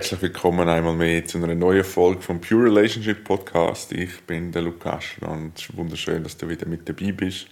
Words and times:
Herzlich 0.00 0.22
willkommen 0.22 0.66
einmal 0.66 0.94
mehr 0.94 1.26
zu 1.26 1.36
einer 1.36 1.54
neuen 1.54 1.84
Folge 1.84 2.22
vom 2.22 2.40
Pure 2.40 2.64
Relationship 2.64 3.22
Podcast. 3.22 3.92
Ich 3.92 4.22
bin 4.22 4.50
der 4.50 4.62
Lukas 4.62 5.04
und 5.20 5.58
es 5.58 5.68
ist 5.68 5.76
wunderschön, 5.76 6.22
dass 6.22 6.38
du 6.38 6.48
wieder 6.48 6.66
mit 6.66 6.88
dabei 6.88 7.12
bist. 7.12 7.48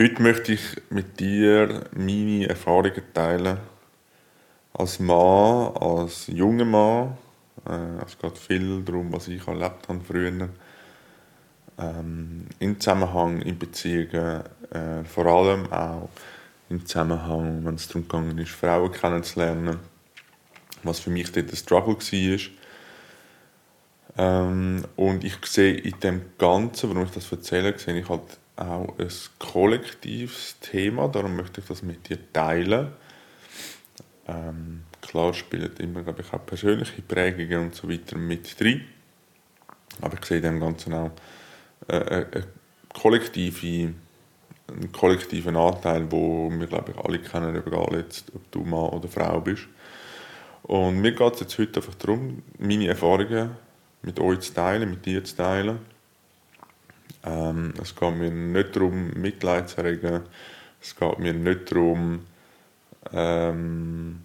Heute 0.00 0.22
möchte 0.22 0.54
ich 0.54 0.62
mit 0.88 1.20
dir 1.20 1.84
meine 1.94 2.48
Erfahrungen 2.48 3.02
teilen. 3.12 3.58
Als 4.72 4.98
Mann, 4.98 5.76
als 5.76 6.26
junger 6.28 6.64
Mann. 6.64 7.18
Äh, 7.68 8.02
es 8.06 8.16
geht 8.16 8.38
viel 8.38 8.82
darum, 8.82 9.12
was 9.12 9.28
ich 9.28 9.46
erlebt 9.46 9.88
habe 9.88 10.00
früher. 10.00 10.48
Ähm, 11.78 12.46
Im 12.60 12.80
Zusammenhang, 12.80 13.42
in 13.42 13.58
Beziehungen, 13.58 14.42
äh, 14.70 15.04
vor 15.04 15.26
allem 15.26 15.70
auch 15.70 16.08
im 16.70 16.86
Zusammenhang, 16.86 17.62
wenn 17.62 17.74
es 17.74 17.88
darum 17.88 18.08
ging, 18.08 18.46
Frauen 18.46 18.90
kennenzulernen 18.90 19.99
was 20.82 21.00
für 21.00 21.10
mich 21.10 21.30
dort 21.32 21.50
ein 21.50 21.56
Struggle 21.56 21.96
war. 21.96 22.40
Ähm, 24.18 24.84
und 24.96 25.24
ich 25.24 25.36
sehe 25.46 25.74
in 25.74 25.98
dem 26.00 26.22
Ganzen, 26.38 26.90
warum 26.90 27.04
ich 27.04 27.12
das 27.12 27.30
erzähle, 27.30 27.78
sehe 27.78 27.98
ich 27.98 28.08
halt 28.08 28.38
auch 28.56 28.98
ein 28.98 29.08
kollektives 29.38 30.56
Thema, 30.60 31.08
darum 31.08 31.36
möchte 31.36 31.60
ich 31.60 31.66
das 31.66 31.82
mit 31.82 32.08
dir 32.08 32.18
teilen. 32.32 32.88
Ähm, 34.28 34.82
klar 35.00 35.32
spielen 35.32 35.70
immer, 35.78 36.02
glaube 36.02 36.22
ich, 36.22 36.32
auch 36.32 36.44
persönliche 36.44 37.02
Prägungen 37.02 37.66
und 37.66 37.74
so 37.74 37.88
weiter 37.88 38.16
mit 38.18 38.60
drin, 38.60 38.82
aber 40.00 40.14
ich 40.18 40.24
sehe 40.24 40.38
in 40.38 40.42
dem 40.44 40.60
Ganzen 40.60 40.92
auch 40.92 41.10
äh, 41.88 41.96
äh 41.96 42.26
eine 42.32 42.44
kollektive, 42.92 43.94
einen 44.68 44.92
kollektiven 44.92 45.56
Anteil, 45.56 46.10
wo 46.10 46.50
wir, 46.50 46.66
glaube 46.66 46.92
ich, 46.92 46.98
alle 46.98 47.18
kennen, 47.20 47.56
egal 47.56 47.96
jetzt, 47.96 48.30
ob 48.34 48.50
du 48.50 48.60
Mann 48.60 48.90
oder 48.90 49.08
Frau 49.08 49.40
bist. 49.40 49.66
Und 50.70 51.00
mir 51.00 51.10
geht 51.10 51.34
es 51.34 51.40
jetzt 51.40 51.58
heute 51.58 51.80
einfach 51.80 51.96
darum, 51.96 52.44
meine 52.56 52.86
Erfahrungen 52.86 53.56
mit 54.02 54.20
euch 54.20 54.38
zu 54.38 54.54
teilen, 54.54 54.88
mit 54.88 55.04
dir 55.04 55.24
zu 55.24 55.34
teilen. 55.34 55.80
Ähm, 57.24 57.74
es 57.82 57.96
geht 57.96 58.14
mir 58.14 58.30
nicht 58.30 58.76
darum, 58.76 59.10
Mitleid 59.14 59.68
zu 59.68 59.78
erregen. 59.78 60.22
Es 60.80 60.94
geht 60.94 61.18
mir 61.18 61.34
nicht 61.34 61.72
darum, 61.72 62.24
ähm, 63.12 64.24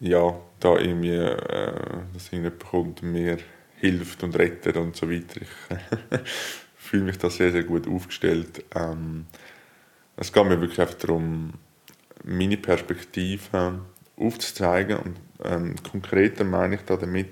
ja, 0.00 0.40
da 0.58 0.78
irgendwie, 0.78 1.16
äh, 1.16 1.74
dass 2.14 2.32
irgendjemand 2.32 2.64
kommt 2.64 3.02
und 3.02 3.12
mir 3.12 3.36
hilft 3.76 4.22
und 4.22 4.38
rettet 4.38 4.78
und 4.78 4.96
so 4.96 5.10
weiter. 5.10 5.42
Ich 5.42 6.20
fühle 6.76 7.04
mich 7.04 7.18
da 7.18 7.28
sehr, 7.28 7.52
sehr 7.52 7.64
gut 7.64 7.86
aufgestellt. 7.86 8.64
Ähm, 8.74 9.26
es 10.16 10.32
geht 10.32 10.46
mir 10.46 10.58
wirklich 10.62 10.80
einfach 10.80 10.94
darum, 10.94 11.52
meine 12.24 12.56
Perspektive 12.56 13.82
aufzuzeigen. 14.16 14.98
Und 14.98 15.16
ähm, 15.44 15.74
konkreter 15.90 16.44
meine 16.44 16.76
ich 16.76 16.82
da 16.82 16.96
damit, 16.96 17.30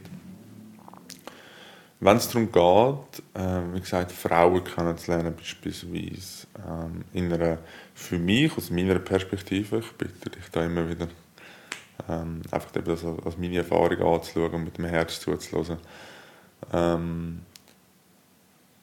wenn 2.03 2.17
es 2.17 2.29
darum 2.29 2.51
geht, 2.51 3.23
äh, 3.35 3.75
wie 3.75 3.81
gesagt, 3.81 4.11
Frauen 4.11 4.65
kennenzulernen, 4.65 5.35
beispielsweise 5.37 6.47
ähm, 6.67 7.05
in 7.13 7.31
einer, 7.31 7.59
für 7.95 8.19
mich, 8.19 8.57
aus 8.57 8.71
meiner 8.71 8.99
Perspektive, 8.99 9.81
ich 9.81 9.93
bitte 9.93 10.31
dich 10.31 10.49
da 10.51 10.65
immer 10.65 10.89
wieder, 10.89 11.09
ähm, 12.09 12.41
einfach 12.51 12.71
das 12.71 13.05
als 13.05 13.37
meine 13.37 13.59
Erfahrung 13.59 14.15
anzuschauen 14.15 14.55
und 14.55 14.65
mit 14.65 14.79
dem 14.79 14.87
Herz 14.87 15.21
zuzuhören. 15.21 15.79
Ähm, 16.73 17.41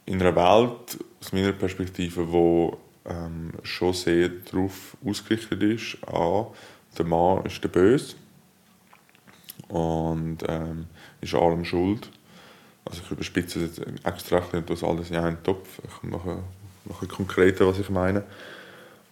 in 0.06 0.22
einer 0.22 0.36
Welt, 0.36 1.04
aus 1.20 1.34
meiner 1.34 1.54
Perspektive, 1.54 2.32
wo 2.32 2.78
ähm, 3.06 3.52
schon 3.64 3.94
sehr 3.94 4.30
darauf 4.30 4.96
ausgerichtet 5.04 5.64
ist, 5.64 5.98
an 6.08 6.48
der 6.98 7.06
Mann 7.06 7.46
ist 7.46 7.64
der 7.64 7.70
Böse 7.70 8.16
und 9.70 10.38
ähm, 10.48 10.86
ist 11.22 11.34
allem 11.34 11.66
schuld. 11.66 12.10
Also 12.86 13.02
ich 13.04 13.12
überspitze 13.12 13.64
es 13.64 13.78
jetzt 13.78 14.06
extra 14.06 14.42
und 14.54 14.70
das 14.70 14.84
alles 14.84 15.10
in 15.10 15.18
einen 15.18 15.44
Topf. 15.44 15.80
Ich 15.84 16.10
mache, 16.10 16.40
mache 16.86 17.08
konkreter, 17.08 17.68
was 17.68 17.80
ich 17.80 17.90
meine. 17.90 18.24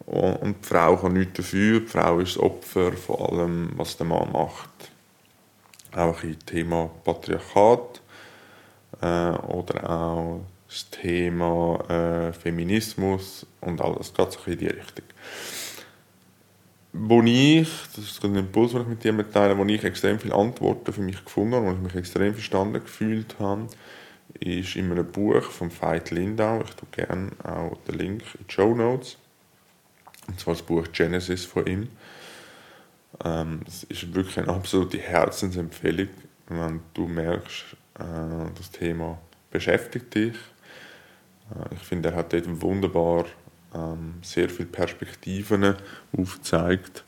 Und 0.05 0.55
die 0.61 0.67
Frau 0.67 0.97
kann 0.97 1.13
nichts 1.13 1.37
dafür. 1.37 1.81
Die 1.81 1.87
Frau 1.87 2.19
ist 2.19 2.35
das 2.35 2.43
Opfer 2.43 2.93
von 2.93 3.39
allem, 3.39 3.69
was 3.75 3.97
der 3.97 4.05
Mann 4.05 4.31
macht. 4.31 4.69
Auch 5.93 6.23
im 6.23 6.39
Thema 6.45 6.89
Patriarchat 7.03 8.01
äh, 9.01 9.31
oder 9.47 9.89
auch 9.89 10.41
das 10.67 10.89
Thema 10.89 11.79
äh, 11.89 12.33
Feminismus 12.33 13.45
und 13.61 13.81
alles 13.81 14.13
geht 14.13 14.31
so 14.31 14.51
in 14.51 14.57
die 14.57 14.67
Richtung 14.67 15.05
wo 16.97 17.21
ich, 17.23 17.69
das 17.95 18.05
ist 18.05 18.23
ein 18.23 18.35
Impuls, 18.35 18.71
den 18.71 18.81
ich 18.81 18.87
mit 18.87 19.03
dir 19.03 19.31
teile, 19.31 19.57
wo 19.57 19.65
ich 19.65 19.83
extrem 19.83 20.19
viele 20.19 20.35
Antworten 20.35 20.93
für 20.93 21.01
mich 21.01 21.23
gefunden 21.23 21.55
habe, 21.55 21.67
wo 21.67 21.71
ich 21.71 21.79
mich 21.79 21.95
extrem 21.95 22.33
verstanden 22.33 22.81
gefühlt 22.81 23.35
habe, 23.39 23.67
ist 24.39 24.75
in 24.75 24.91
einem 24.91 25.05
Buch 25.05 25.43
von 25.43 25.71
Veit 25.71 26.11
Lindau, 26.11 26.61
ich 26.61 26.73
tue 26.75 26.87
gerne 26.91 27.31
auch 27.43 27.77
den 27.87 27.95
Link 27.95 28.23
in 28.39 28.47
die 28.47 28.53
Show 28.53 28.73
Notes, 28.73 29.17
und 30.27 30.39
zwar 30.39 30.53
das 30.53 30.63
Buch 30.63 30.85
Genesis 30.91 31.45
von 31.45 31.67
ihm. 31.67 31.89
Ähm, 33.23 33.61
das 33.65 33.83
ist 33.83 34.13
wirklich 34.13 34.39
eine 34.39 34.49
absolute 34.49 34.97
Herzensempfehlung, 34.97 36.09
wenn 36.47 36.81
du 36.93 37.07
merkst, 37.07 37.75
äh, 37.99 38.51
das 38.57 38.71
Thema 38.71 39.19
beschäftigt 39.51 40.13
dich. 40.15 40.35
Äh, 41.51 41.75
ich 41.75 41.81
finde, 41.81 42.09
er 42.09 42.15
hat 42.15 42.33
dort 42.33 42.61
wunderbar 42.61 43.25
ähm, 43.75 44.15
sehr 44.21 44.49
viele 44.49 44.69
Perspektiven 44.69 45.75
aufzeigt, 46.17 47.03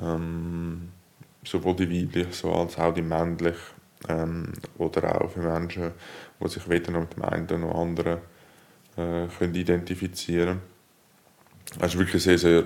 ähm, 0.00 0.90
sowohl 1.44 1.76
die 1.76 2.06
weiblich 2.06 2.34
so 2.34 2.52
als 2.52 2.78
auch 2.78 2.92
die 2.92 3.02
männlich 3.02 3.56
ähm, 4.08 4.52
oder 4.76 5.20
auch 5.20 5.30
für 5.30 5.40
Menschen, 5.40 5.92
die 6.40 6.48
sich 6.48 6.68
weder 6.68 6.92
noch 6.92 7.00
mit 7.00 7.16
dem 7.16 7.24
einen 7.24 7.60
noch 7.60 7.80
anderen 7.80 8.18
äh, 8.96 9.26
können 9.38 9.54
identifizieren 9.54 10.46
können. 10.46 10.78
Es 11.80 11.94
war 11.94 12.00
wirklich 12.00 12.22
sehr, 12.22 12.38
sehr 12.38 12.64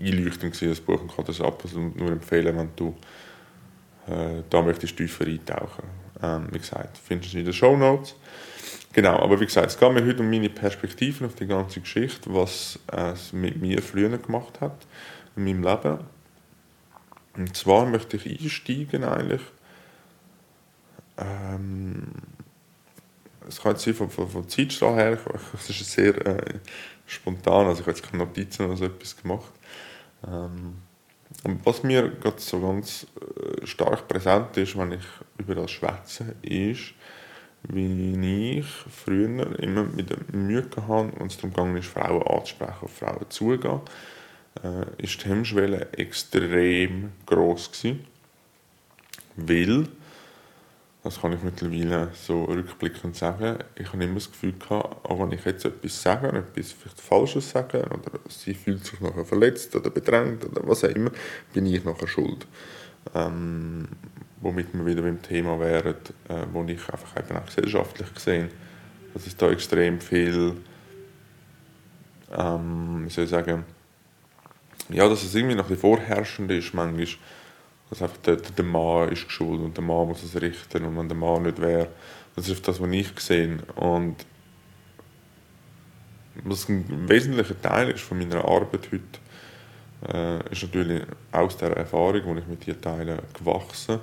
einleuchtend, 0.00 0.60
das 0.60 0.80
Buch, 0.80 1.00
und 1.00 1.14
kann 1.14 1.24
das 1.24 1.40
absolut 1.40 1.96
nur 1.96 2.10
empfehlen, 2.10 2.56
wenn 2.56 2.70
du 2.76 2.96
äh, 4.06 4.42
da 4.48 4.62
möchtest 4.62 4.96
tiefer 4.96 5.26
eintauchen. 5.26 5.84
Ähm, 6.22 6.48
wie 6.50 6.58
gesagt, 6.58 6.98
findest 6.98 7.34
du 7.34 7.38
in 7.38 7.44
den 7.44 7.54
Show 7.54 7.76
Notes. 7.76 8.14
Genau, 8.94 9.18
aber 9.18 9.40
wie 9.40 9.46
gesagt, 9.46 9.66
es 9.66 9.78
geht 9.78 9.92
mir 9.92 10.06
heute 10.06 10.20
um 10.20 10.30
meine 10.30 10.48
Perspektiven 10.48 11.26
auf 11.26 11.34
die 11.34 11.48
ganze 11.48 11.80
Geschichte, 11.80 12.32
was 12.32 12.78
es 12.86 13.32
mit 13.32 13.60
mir 13.60 13.82
früher 13.82 14.16
gemacht 14.16 14.60
hat 14.60 14.86
in 15.34 15.44
meinem 15.44 15.64
Leben. 15.64 15.98
Und 17.36 17.56
zwar 17.56 17.86
möchte 17.86 18.16
ich 18.16 18.40
einsteigen 18.40 19.02
eigentlich. 19.02 19.40
Ähm, 21.18 22.04
es 23.48 23.60
kann 23.60 23.72
jetzt 23.72 23.84
sein 23.84 23.94
von, 23.94 24.10
von, 24.10 24.30
von 24.30 24.48
Zeitstrahl 24.48 24.94
her, 24.94 25.18
es 25.54 25.70
ist 25.70 25.90
sehr 25.90 26.14
äh, 26.24 26.60
spontan, 27.04 27.66
also 27.66 27.80
ich 27.80 27.86
habe 27.88 27.96
jetzt 27.96 28.08
keine 28.08 28.22
Notizen 28.22 28.66
oder 28.66 28.76
so 28.76 28.84
etwas 28.84 29.16
gemacht. 29.20 29.52
Ähm, 30.24 30.76
und 31.42 31.66
was 31.66 31.82
mir 31.82 32.10
gerade 32.10 32.40
so 32.40 32.60
ganz 32.60 33.08
äh, 33.20 33.66
stark 33.66 34.06
präsent 34.06 34.56
ist, 34.56 34.78
wenn 34.78 34.92
ich 34.92 35.04
über 35.36 35.56
das 35.56 35.72
schwätze, 35.72 36.36
ist, 36.42 36.94
wie 37.68 38.58
ich 38.58 38.66
früher 38.66 39.58
immer 39.60 39.84
mit 39.84 40.10
der 40.10 40.18
Mühe 40.32 40.62
hatte, 40.62 41.12
wenn 41.18 41.26
es 41.26 41.38
darum 41.38 41.74
ging, 41.74 41.82
Frauen 41.82 42.22
anzusprechen, 42.22 42.74
auf 42.82 42.92
Frauen 42.92 43.26
zugehen, 43.28 43.80
äh, 44.62 45.02
ist 45.02 45.24
die 45.24 45.28
Hemmschwelle 45.28 45.92
extrem 45.92 47.12
groß 47.26 47.72
gewesen, 47.72 48.06
weil, 49.36 49.88
das 51.02 51.20
kann 51.20 51.32
ich 51.32 51.42
mittlerweile 51.42 52.10
so 52.14 52.44
rückblickend 52.44 53.16
sagen, 53.16 53.58
ich 53.76 53.92
habe 53.92 54.04
immer 54.04 54.14
das 54.14 54.30
Gefühl 54.30 54.52
gehabt, 54.52 55.04
auch 55.04 55.20
wenn 55.20 55.32
ich 55.32 55.44
jetzt 55.44 55.64
etwas 55.64 56.02
sage, 56.02 56.28
etwas 56.28 56.72
vielleicht 56.72 57.00
Falsches 57.00 57.50
sage, 57.50 57.84
oder 57.84 58.18
sie 58.28 58.54
fühlt 58.54 58.84
sich 58.84 59.00
nachher 59.00 59.24
verletzt 59.24 59.74
oder 59.74 59.90
bedrängt 59.90 60.44
oder 60.44 60.66
was 60.66 60.84
auch 60.84 60.88
immer, 60.88 61.10
bin 61.52 61.66
ich 61.66 61.84
nachher 61.84 62.06
schuld. 62.06 62.46
Ähm, 63.14 63.88
womit 64.44 64.74
wir 64.74 64.84
wieder 64.84 65.02
beim 65.02 65.22
Thema 65.22 65.58
wären, 65.58 65.96
äh, 66.28 66.44
wo 66.52 66.62
ich 66.64 66.88
einfach 66.90 67.16
eben 67.16 67.36
auch 67.36 67.46
gesellschaftlich 67.46 68.14
gesehen, 68.14 68.50
dass 69.14 69.26
es 69.26 69.36
da 69.36 69.50
extrem 69.50 70.00
viel, 70.00 70.56
ähm, 72.30 73.04
wie 73.06 73.10
soll 73.10 73.24
ich 73.24 73.30
sagen, 73.30 73.64
ja, 74.90 75.08
dass 75.08 75.24
es 75.24 75.34
irgendwie 75.34 75.56
noch 75.56 75.70
ein 75.70 75.76
vorherrschend 75.78 76.50
ist, 76.50 76.74
manchmal, 76.74 77.06
dass 77.88 78.02
einfach 78.02 78.18
der, 78.18 78.36
der 78.36 78.64
Mann 78.64 79.08
ist 79.08 79.30
schuld 79.30 79.62
und 79.62 79.76
der 79.76 79.84
Mann 79.84 80.08
muss 80.08 80.22
es 80.22 80.40
richten 80.40 80.84
und 80.84 80.98
wenn 80.98 81.08
der 81.08 81.16
Mann 81.16 81.44
nicht 81.44 81.60
wäre, 81.60 81.88
das 82.36 82.48
ist 82.48 82.68
das, 82.68 82.80
was 82.82 82.90
ich 82.90 83.14
gesehen 83.14 83.62
und 83.76 84.16
was 86.42 86.68
ein 86.68 87.08
wesentlicher 87.08 87.60
Teil 87.62 87.90
ist 87.90 88.02
von 88.02 88.18
meiner 88.18 88.44
Arbeit 88.44 88.90
heute, 88.92 90.12
äh, 90.12 90.52
ist 90.52 90.64
natürlich 90.64 91.02
aus 91.32 91.56
der 91.56 91.70
Erfahrung, 91.70 92.34
die 92.34 92.40
ich 92.40 92.46
mit 92.46 92.66
dir 92.66 92.78
teile, 92.78 93.22
gewachsen 93.32 94.00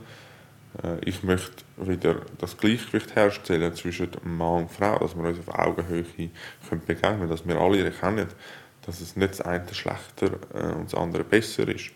ich 1.04 1.24
möchte 1.24 1.64
wieder 1.78 2.22
das 2.38 2.58
Gleichgewicht 2.58 3.16
herstellen 3.16 3.76
zwischen 3.76 4.10
Mann 4.24 4.64
und 4.64 4.72
Frau, 4.72 4.98
dass 5.00 5.16
wir 5.16 5.24
uns 5.24 5.40
auf 5.40 5.54
Augenhöhe 5.54 6.04
können 6.04 6.32
begegnen 6.70 7.20
können, 7.20 7.30
dass 7.30 7.46
wir 7.46 7.60
alle 7.60 7.84
erkennen, 7.84 8.28
dass 8.86 9.02
es 9.02 9.16
nicht 9.16 9.32
das 9.32 9.42
eine 9.42 9.74
schlechter 9.74 10.32
äh, 10.54 10.74
und 10.74 10.86
das 10.86 10.96
andere 10.96 11.24
besser 11.24 11.68
ist, 11.68 11.92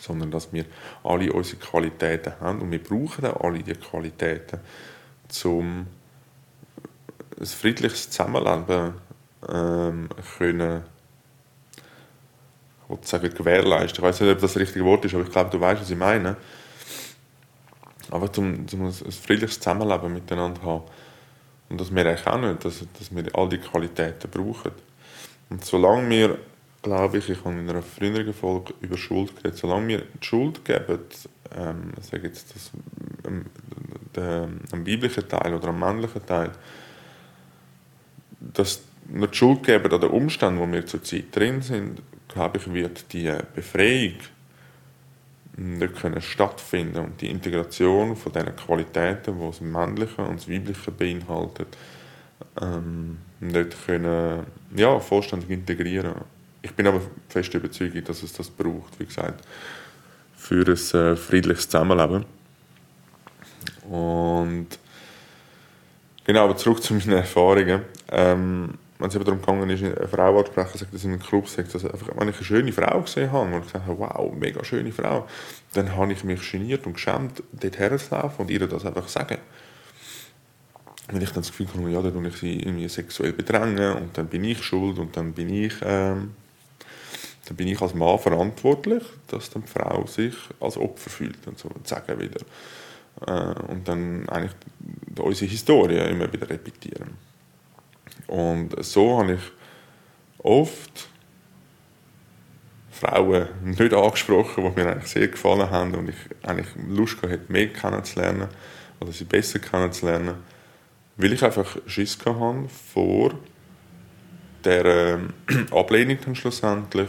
sondern 0.00 0.30
dass 0.30 0.52
wir 0.52 0.64
alle 1.04 1.32
unsere 1.32 1.58
Qualitäten 1.58 2.32
haben 2.40 2.60
und 2.60 2.70
wir 2.70 2.82
brauchen 2.82 3.26
auch 3.26 3.44
alle 3.44 3.62
diese 3.62 3.78
Qualitäten, 3.78 4.60
um 5.44 5.86
ein 7.38 7.46
friedliches 7.46 8.10
Zusammenleben 8.10 8.94
ähm, 9.48 10.08
können 10.38 10.82
ich 12.88 13.08
sagen, 13.08 13.32
gewährleisten. 13.34 14.02
Ich 14.02 14.02
weiß 14.02 14.20
nicht, 14.20 14.30
ob 14.30 14.40
das 14.40 14.54
das 14.54 14.60
richtige 14.60 14.84
Wort 14.84 15.04
ist, 15.04 15.14
aber 15.14 15.24
ich 15.24 15.30
glaube, 15.30 15.50
du 15.50 15.60
weißt, 15.60 15.82
was 15.82 15.90
ich 15.90 15.96
meine. 15.96 16.36
Aber 18.10 18.32
zum, 18.32 18.66
zum 18.68 18.86
ein 18.86 18.92
friedliches 18.92 19.60
Zusammenleben 19.60 20.12
miteinander 20.12 20.62
haben. 20.62 20.84
Und 21.68 21.80
das 21.80 21.90
merke 21.90 22.20
ich 22.20 22.26
auch 22.26 22.40
nicht, 22.40 22.64
dass, 22.64 22.84
dass 22.98 23.14
wir 23.14 23.24
all 23.34 23.48
die 23.48 23.58
Qualitäten 23.58 24.30
brauchen. 24.30 24.72
Und 25.50 25.64
solange 25.64 26.08
wir, 26.08 26.38
glaube 26.82 27.18
ich, 27.18 27.28
ich 27.28 27.44
habe 27.44 27.58
in 27.58 27.68
einer 27.68 27.82
früheren 27.82 28.32
Folge 28.32 28.74
über 28.80 28.96
Schuld 28.96 29.36
geredet, 29.36 29.58
solange 29.58 29.88
wir 29.88 29.98
die 29.98 30.26
Schuld 30.26 30.64
geben, 30.64 31.00
ähm, 31.56 31.92
ich 31.98 32.06
sage 32.06 32.28
jetzt 32.28 32.54
das, 32.54 32.70
ähm, 33.26 33.44
dem 34.72 34.84
biblischen 34.84 35.28
Teil 35.28 35.54
oder 35.54 35.68
am 35.68 35.78
männlichen 35.78 36.24
Teil, 36.26 36.50
dass 38.40 38.82
wir 39.04 39.28
die 39.28 39.36
Schuld 39.36 39.62
geben 39.62 39.92
an 39.92 40.00
den 40.00 40.10
Umständen, 40.10 40.60
wo 40.60 40.70
wir 40.70 40.84
zurzeit 40.86 41.34
drin 41.34 41.62
sind, 41.62 42.02
glaube 42.28 42.58
ich, 42.58 42.72
wird 42.72 43.12
die 43.12 43.32
Befreiung 43.54 44.14
nicht 45.58 45.96
können 45.96 46.22
stattfinden 46.22 46.98
und 46.98 47.20
die 47.20 47.30
Integration 47.30 48.16
von 48.16 48.32
diesen 48.32 48.54
Qualitäten, 48.56 49.38
die 49.38 49.46
das 49.46 49.60
Männliche 49.60 50.22
und 50.22 50.38
das 50.38 50.48
Weibliche 50.48 50.90
beinhaltet, 50.92 51.76
ähm, 52.60 53.18
nicht 53.40 53.86
können, 53.86 54.46
ja, 54.74 54.98
vollständig 55.00 55.50
integrieren. 55.50 56.14
Ich 56.62 56.72
bin 56.74 56.86
aber 56.86 57.00
fest 57.28 57.52
überzeugt, 57.54 58.08
dass 58.08 58.22
es 58.22 58.32
das 58.32 58.50
braucht, 58.50 58.98
wie 58.98 59.06
gesagt, 59.06 59.44
für 60.36 60.64
ein 60.64 61.12
äh, 61.12 61.16
friedliches 61.16 61.68
Zusammenleben. 61.68 62.24
Und 63.88 64.68
genau, 66.24 66.44
aber 66.44 66.56
zurück 66.56 66.82
zu 66.82 66.94
meinen 66.94 67.12
Erfahrungen. 67.12 67.82
Ähm, 68.10 68.74
wenn 68.98 69.08
es 69.08 69.14
eben 69.14 69.24
darum 69.24 69.40
gegangen 69.40 69.70
ist, 69.70 69.82
eine 69.82 70.08
Frau 70.08 70.38
anzusprechen, 70.38 70.78
sagt 70.78 70.92
das 70.92 71.04
in 71.04 71.12
einem 71.12 71.22
Club, 71.22 71.48
sagt 71.48 71.74
das 71.74 71.84
einfach, 71.84 72.08
wenn 72.16 72.28
ich 72.28 72.36
eine 72.36 72.44
schöne 72.44 72.72
Frau 72.72 73.00
gesehen 73.00 73.30
habe 73.30 73.54
und 73.54 73.62
gesagt 73.62 73.86
habe, 73.86 73.98
wow, 73.98 74.32
mega 74.34 74.64
schöne 74.64 74.90
Frau, 74.90 75.26
dann 75.74 75.94
habe 75.94 76.12
ich 76.12 76.24
mich 76.24 76.50
geniert 76.50 76.84
und 76.86 76.94
geschämt, 76.94 77.42
dort 77.52 77.78
herzulaufen 77.78 78.44
und 78.44 78.50
ihr 78.50 78.66
das 78.66 78.84
einfach 78.84 79.08
sagen. 79.08 79.38
Wenn 81.06 81.22
ich 81.22 81.30
dann 81.30 81.42
das 81.42 81.48
Gefühl 81.48 81.68
habe, 81.74 81.90
ja, 81.90 82.02
dann 82.02 82.24
ich 82.24 82.36
sie 82.36 82.58
irgendwie 82.58 82.88
sexuell 82.88 83.32
bedrängen 83.32 83.94
und 83.94 84.18
dann 84.18 84.26
bin 84.26 84.44
ich 84.44 84.62
schuld 84.62 84.98
und 84.98 85.16
dann 85.16 85.32
bin 85.32 85.48
ich, 85.48 85.74
ähm, 85.82 86.34
dann 87.46 87.56
bin 87.56 87.68
ich 87.68 87.80
als 87.80 87.94
Mann 87.94 88.18
verantwortlich, 88.18 89.04
dass 89.28 89.48
dann 89.50 89.62
die 89.62 89.68
Frau 89.68 90.06
sich 90.06 90.34
als 90.60 90.76
Opfer 90.76 91.08
fühlt 91.08 91.46
und 91.46 91.58
so 91.58 91.68
und 91.68 91.86
sagen 91.86 92.18
wieder. 92.18 92.40
Äh, 93.26 93.60
und 93.70 93.86
dann 93.86 94.28
eigentlich 94.28 94.52
unsere 95.18 95.50
Historie 95.50 95.98
immer 96.10 96.30
wieder 96.32 96.50
repetieren. 96.50 97.27
Und 98.28 98.84
so 98.84 99.18
habe 99.18 99.34
ich 99.34 99.40
oft 100.38 101.08
Frauen 102.90 103.48
nicht 103.64 103.94
angesprochen, 103.94 104.64
die 104.64 104.80
mir 104.80 104.90
eigentlich 104.90 105.10
sehr 105.10 105.28
gefallen 105.28 105.70
haben 105.70 105.94
und 105.94 106.10
ich 106.10 106.16
eigentlich 106.42 106.68
Lust 106.88 107.22
hatte, 107.22 107.40
mehr 107.48 107.72
kennenzulernen 107.72 108.48
oder 109.00 109.12
sie 109.12 109.24
besser 109.24 109.58
kennenzulernen, 109.58 110.36
weil 111.16 111.32
ich 111.32 111.42
einfach 111.42 111.76
Schiss 111.86 112.18
hatte 112.18 112.68
vor 112.68 113.34
der 114.64 114.84
ähm, 114.84 115.32
Ablehnung 115.70 116.18
dann 116.24 116.34
schlussendlich, 116.34 117.08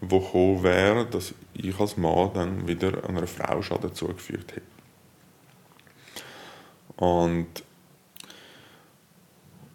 wo 0.00 0.20
gekommen 0.20 0.62
wäre, 0.62 1.06
dass 1.06 1.34
ich 1.54 1.78
als 1.80 1.96
Mann 1.96 2.30
dann 2.34 2.68
wieder 2.68 3.08
einer 3.08 3.26
Frau 3.26 3.62
Schaden 3.62 3.94
zugefügt 3.94 4.52
hätte. 4.52 4.62
Und 6.96 7.64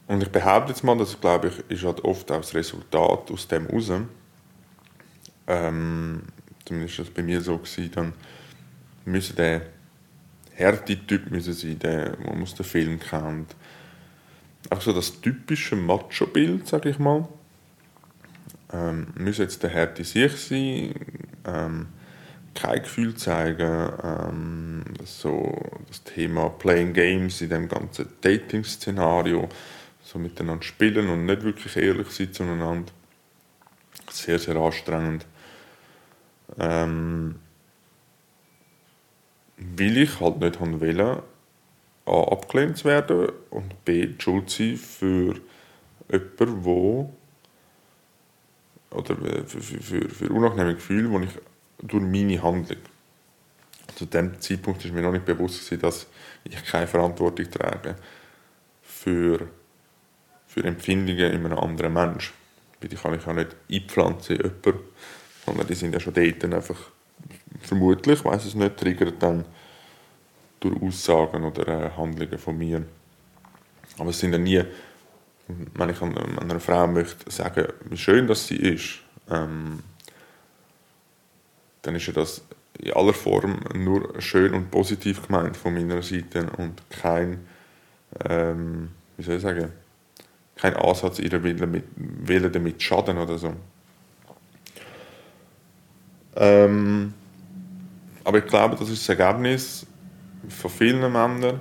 und 0.07 0.21
ich 0.21 0.29
behaupte 0.29 0.71
jetzt 0.71 0.83
mal, 0.83 0.97
das 0.97 1.19
glaube 1.19 1.47
ich, 1.49 1.71
ist 1.71 1.83
halt 1.83 2.03
oft 2.03 2.31
auch 2.31 2.37
das 2.37 2.53
Resultat 2.53 3.31
aus 3.31 3.47
dem 3.47 3.65
raus. 3.67 3.91
Ähm, 5.47 6.23
zumindest 6.65 6.99
war 6.99 7.05
das 7.05 7.13
bei 7.13 7.23
mir 7.23 7.41
so, 7.41 7.57
gewesen, 7.57 7.91
dann 7.93 8.13
müssen 9.05 9.35
der 9.35 9.61
Härtetyp 10.53 11.31
müssen 11.31 11.53
sein, 11.53 11.79
der, 11.79 12.17
man 12.25 12.39
muss 12.39 12.55
den 12.55 12.65
Film 12.65 12.99
kennt. 12.99 13.55
Auch 14.69 14.81
so 14.81 14.93
das 14.93 15.21
typische 15.21 15.75
Macho-Bild, 15.75 16.67
sage 16.67 16.89
ich 16.89 16.99
mal. 16.99 17.27
Ähm, 18.73 19.07
muss 19.17 19.37
jetzt 19.37 19.61
der 19.63 19.69
Härte 19.69 20.03
sich 20.03 20.31
sein, 20.37 20.93
ähm, 21.45 21.87
kein 22.55 22.81
Gefühl 22.81 23.15
zeigen, 23.15 23.89
ähm, 24.03 24.83
so 25.03 25.53
das 25.87 26.03
Thema 26.03 26.49
Playing 26.49 26.93
Games 26.93 27.41
in 27.41 27.49
dem 27.49 27.67
ganzen 27.67 28.07
Dating-Szenario, 28.21 29.49
so 30.05 30.19
miteinander 30.19 30.63
spielen 30.63 31.09
und 31.09 31.25
nicht 31.25 31.43
wirklich 31.43 31.75
ehrlich 31.77 32.09
sein 32.11 32.31
zueinander. 32.31 32.91
Sehr, 34.11 34.37
sehr 34.37 34.55
anstrengend. 34.55 35.25
Ähm, 36.59 37.35
weil 39.57 39.97
ich 39.97 40.19
halt 40.19 40.39
nicht 40.39 40.59
wollte, 40.59 41.23
A, 42.05 42.23
abgelehnt 42.31 42.77
zu 42.77 42.85
werden 42.85 43.29
und 43.49 43.83
B, 43.83 44.13
Schuld 44.19 44.51
sein 44.51 44.77
für 44.77 45.41
jemanden, 46.07 46.63
wo 46.63 47.11
oder 48.91 49.15
für, 49.15 49.59
für, 49.59 49.81
für, 49.81 50.09
für 50.09 50.29
unangenehme 50.29 50.75
Gefühle, 50.75 51.19
die 51.19 51.25
ich 51.25 51.39
durch 51.81 52.03
meine 52.03 52.43
Handlung. 52.43 52.77
Zu 53.95 54.05
dem 54.05 54.39
Zeitpunkt 54.39 54.85
ist 54.85 54.93
mir 54.93 55.01
noch 55.01 55.11
nicht 55.11 55.25
bewusst, 55.25 55.71
dass 55.81 56.07
ich 56.43 56.63
keine 56.63 56.85
Verantwortung 56.85 57.49
trage 57.49 57.95
für 58.83 59.47
für 60.55 60.63
Empfindungen 60.63 61.33
in 61.33 61.45
einem 61.45 61.59
anderen 61.59 61.91
Mensch. 61.91 62.33
Weil 62.79 62.89
die 62.89 62.95
kann 62.95 63.13
ich 63.13 63.27
auch 63.27 63.33
nicht 63.33 63.55
einpflanzen 63.69 64.37
in 64.37 64.43
jemanden, 64.43 64.79
sondern 65.45 65.67
die 65.67 65.75
sind 65.75 65.93
ja 65.93 65.99
schon 65.99 66.13
dort 66.13 66.43
einfach 66.45 66.77
vermutlich, 67.59 68.19
ich 68.19 68.25
weiß 68.25 68.45
es 68.45 68.55
nicht, 68.55 68.77
triggert 68.77 69.21
dann 69.21 69.43
durch 70.61 70.81
Aussagen 70.81 71.43
oder 71.43 71.67
äh, 71.67 71.89
Handlungen 71.97 72.37
von 72.37 72.57
mir. 72.57 72.85
Aber 73.97 74.11
es 74.11 74.19
sind 74.19 74.31
ja 74.31 74.37
nie, 74.37 74.63
wenn 75.47 75.89
ich 75.89 76.01
einer 76.01 76.59
Frau 76.61 76.87
möchte 76.87 77.29
sagen, 77.29 77.67
wie 77.89 77.97
schön 77.97 78.25
dass 78.25 78.47
sie 78.47 78.55
ist, 78.55 79.01
ähm, 79.29 79.83
dann 81.81 81.95
ist 81.95 82.07
ja 82.07 82.13
das 82.13 82.41
in 82.79 82.93
aller 82.93 83.13
Form 83.13 83.59
nur 83.73 84.21
schön 84.21 84.53
und 84.53 84.71
positiv 84.71 85.27
gemeint 85.27 85.57
von 85.57 85.73
meiner 85.73 86.01
Seite 86.01 86.49
und 86.57 86.81
kein, 86.89 87.45
ähm, 88.27 88.91
wie 89.17 89.23
soll 89.23 89.35
ich 89.35 89.41
sagen, 89.41 89.71
kein 90.55 90.75
Ansatz, 90.75 91.19
ihrer 91.19 91.43
Wille, 91.43 91.67
mit, 91.67 91.83
Wille 91.95 92.49
damit 92.49 92.81
schaden 92.81 93.17
oder 93.17 93.37
so. 93.37 93.53
Ähm, 96.35 97.13
aber 98.23 98.39
ich 98.39 98.45
glaube, 98.45 98.75
das 98.75 98.89
ist 98.89 99.07
das 99.07 99.17
Ergebnis 99.17 99.85
von 100.49 100.71
vielen 100.71 101.11
Männern, 101.11 101.59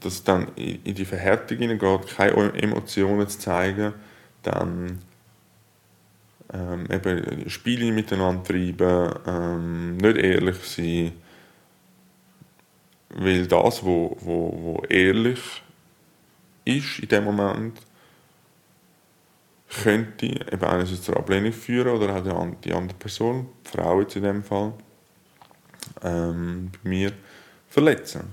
dass 0.00 0.22
dann 0.22 0.48
in 0.54 0.94
die 0.94 1.04
Verhärtung 1.04 1.58
hineingeht, 1.58 2.16
keine 2.16 2.52
Emotionen 2.54 3.28
zu 3.28 3.38
zeigen, 3.38 3.94
dann 4.42 4.98
ähm, 6.52 6.86
eben 6.90 7.50
Spiele 7.50 7.92
miteinander 7.92 8.42
treiben, 8.44 9.14
ähm, 9.26 9.96
nicht 9.96 10.16
ehrlich 10.16 10.56
sein, 10.64 11.12
weil 13.10 13.46
das, 13.46 13.84
wo, 13.84 14.16
wo, 14.20 14.58
wo 14.62 14.82
ehrlich 14.88 15.62
ist 16.68 16.98
in 17.00 17.08
dem 17.08 17.24
Moment, 17.24 17.80
könnte 19.82 20.26
eben 20.26 20.64
einerseits 20.64 21.02
zur 21.02 21.16
Ablehnung 21.16 21.52
führen 21.52 21.88
oder 21.88 22.14
auch 22.14 22.46
die 22.64 22.72
andere 22.72 22.96
Person, 22.96 23.48
die 23.66 23.76
Frau 23.76 24.00
jetzt 24.00 24.16
in 24.16 24.22
dem 24.22 24.42
Fall, 24.42 24.72
ähm, 26.02 26.70
bei 26.82 26.88
mir 26.88 27.12
verletzen. 27.68 28.32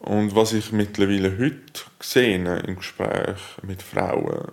Und 0.00 0.34
was 0.34 0.52
ich 0.52 0.72
mittlerweile 0.72 1.36
heute 1.38 1.82
sehe 2.00 2.36
im 2.60 2.76
Gespräch 2.76 3.40
mit 3.62 3.82
Frauen, 3.82 4.46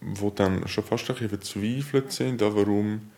die 0.00 0.34
dann 0.34 0.68
schon 0.68 0.84
fast 0.84 1.08
ein 1.08 1.14
bisschen 1.14 1.30
verzweifelt 1.30 2.12
sind, 2.12 2.40
warum 2.42 3.12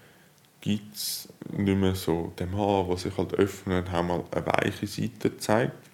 gibt 0.61 0.97
es 0.97 1.29
nicht 1.51 1.79
mehr 1.79 1.95
so 1.95 2.33
den 2.39 2.53
Mann, 2.53 2.89
der 2.89 2.97
sich 2.97 3.17
halt 3.17 3.35
öffnet, 3.35 3.89
auch 3.93 4.03
mal 4.03 4.25
eine 4.31 4.47
weiche 4.47 4.87
Seite 4.87 5.37
zeigt 5.39 5.88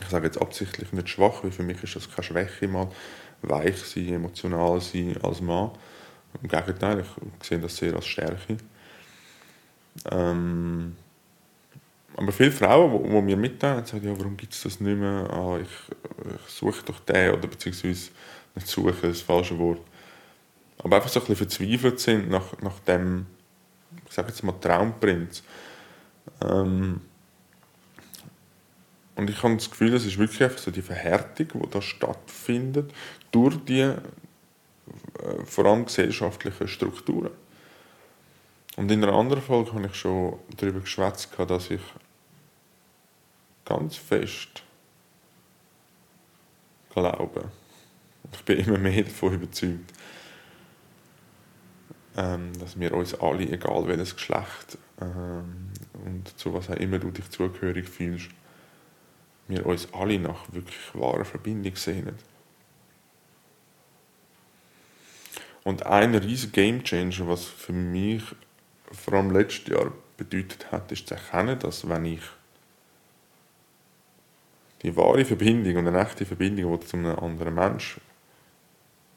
ich 0.00 0.08
sage 0.08 0.26
jetzt 0.26 0.40
absichtlich 0.40 0.92
nicht 0.92 1.08
schwach, 1.08 1.42
weil 1.42 1.52
für 1.52 1.62
mich 1.62 1.82
ist 1.82 1.96
das 1.96 2.10
keine 2.10 2.24
Schwäche, 2.24 2.68
mal 2.68 2.88
weich 3.42 3.78
sein, 3.78 4.14
emotional 4.14 4.80
sein 4.80 5.16
als 5.22 5.40
Mann. 5.40 5.70
Im 6.42 6.48
Gegenteil, 6.48 7.00
ich 7.00 7.46
sehe 7.46 7.58
das 7.58 7.76
sehr 7.76 7.94
als 7.94 8.06
Stärke. 8.06 8.56
Ähm, 10.10 10.96
aber 12.16 12.32
viele 12.32 12.52
Frauen, 12.52 13.02
die, 13.02 13.22
mir 13.22 13.36
mitteilen, 13.36 13.84
sagen, 13.84 14.06
ja, 14.06 14.18
warum 14.18 14.36
gibt 14.36 14.52
es 14.52 14.62
das 14.62 14.80
nicht 14.80 14.98
mehr? 14.98 15.28
Ah, 15.30 15.58
ich, 15.58 15.68
ich 16.34 16.52
suche 16.52 16.84
doch 16.84 17.00
den, 17.00 17.32
oder 17.32 17.48
beziehungsweise 17.48 18.10
nicht 18.54 18.66
suche, 18.66 19.08
das 19.08 19.20
falsche 19.20 19.58
Wort. 19.58 19.80
aber 20.78 20.96
einfach 20.96 21.08
so 21.08 21.20
ein 21.20 21.26
bisschen 21.26 21.48
verzweifelt 21.48 22.00
sind 22.00 22.30
nach, 22.30 22.58
nach 22.60 22.78
dem, 22.80 23.26
ich 24.06 24.12
sage 24.12 24.28
jetzt 24.28 24.42
mal 24.42 24.52
Traumprinz. 24.52 25.42
Ähm, 26.42 27.00
und 29.16 29.28
ich 29.28 29.42
habe 29.42 29.56
das 29.56 29.70
Gefühl, 29.70 29.94
es 29.94 30.06
ist 30.06 30.18
wirklich 30.18 30.42
einfach 30.42 30.58
so 30.58 30.70
die 30.70 30.82
Verhärtung, 30.82 31.62
die 31.62 31.70
da 31.70 31.82
stattfindet, 31.82 32.92
durch 33.30 33.56
die 33.64 33.80
äh, 33.80 33.96
vor 35.44 35.66
allem 35.66 35.84
gesellschaftlichen 35.84 36.68
Strukturen. 36.68 37.30
Und 38.76 38.90
in 38.90 39.04
einer 39.04 39.12
anderen 39.12 39.42
Folge 39.42 39.72
habe 39.74 39.86
ich 39.86 39.94
schon 39.94 40.38
darüber 40.56 40.80
geschwätzt, 40.80 41.30
dass 41.36 41.70
ich 41.70 41.80
ganz 43.64 43.96
fest 43.96 44.62
glaube, 46.90 47.50
ich 48.32 48.44
bin 48.44 48.58
immer 48.58 48.78
mehr 48.78 49.02
davon 49.02 49.34
überzeugt, 49.34 49.92
ähm, 52.16 52.52
dass 52.58 52.78
wir 52.78 52.92
uns 52.94 53.14
alle, 53.14 53.48
egal 53.50 53.86
welches 53.86 54.14
Geschlecht 54.14 54.78
ähm, 55.00 55.70
und 56.04 56.38
zu 56.38 56.52
was 56.52 56.70
auch 56.70 56.76
immer 56.76 56.98
du 56.98 57.10
dich 57.10 57.28
zugehörig 57.30 57.88
fühlst, 57.88 58.30
wir 59.50 59.66
uns 59.66 59.92
alle 59.92 60.18
nach 60.18 60.52
wirklich 60.52 60.94
wahrer 60.94 61.24
Verbindung 61.24 61.76
sehnen. 61.76 62.16
Und 65.62 65.84
ein 65.84 66.14
riesiger 66.14 66.52
Gamechanger, 66.52 67.28
was 67.28 67.44
für 67.44 67.72
mich 67.72 68.22
vor 68.92 69.14
allem 69.14 69.30
letztes 69.30 69.68
Jahr 69.68 69.92
bedeutet 70.16 70.72
hat, 70.72 70.90
ist 70.90 71.08
zu 71.08 71.14
erkennen, 71.14 71.58
dass 71.58 71.88
wenn 71.88 72.04
ich 72.06 72.22
die 74.82 74.96
wahre 74.96 75.24
Verbindung 75.24 75.76
und 75.76 75.88
eine 75.88 76.00
echte 76.00 76.24
Verbindung, 76.24 76.80
die 76.80 76.86
zu 76.86 76.96
einem 76.96 77.18
anderen 77.18 77.54
Menschen 77.54 78.00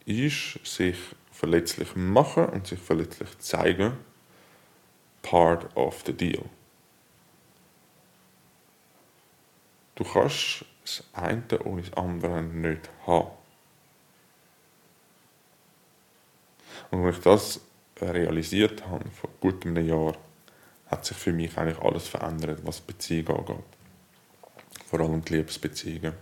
ist, 0.05 0.59
sich 0.65 0.97
verletzlich 1.31 1.95
machen 1.95 2.45
und 2.47 2.67
sich 2.67 2.79
verletzlich 2.79 3.39
zeigen, 3.39 3.93
part 5.21 5.75
of 5.75 6.03
the 6.05 6.13
deal. 6.13 6.43
Du 9.95 10.03
kannst 10.03 10.65
das 10.83 11.03
eine 11.13 11.59
ohne 11.63 11.81
das 11.81 11.93
andere 11.93 12.41
nicht 12.41 12.89
haben. 13.05 13.29
Und 16.91 17.05
als 17.05 17.17
ich 17.17 17.23
das 17.23 17.61
realisiert 18.01 18.85
habe, 18.87 19.09
vor 19.09 19.29
gut 19.39 19.65
einem 19.65 19.87
Jahr, 19.87 20.15
hat 20.87 21.05
sich 21.05 21.17
für 21.17 21.31
mich 21.31 21.57
eigentlich 21.57 21.79
alles 21.79 22.07
verändert, 22.07 22.59
was 22.63 22.81
Beziehungen 22.81 23.37
angeht. 23.37 23.63
Vor 24.85 24.99
allem 24.99 25.23
die 25.23 25.37
Liebesbeziehungen. 25.37 26.13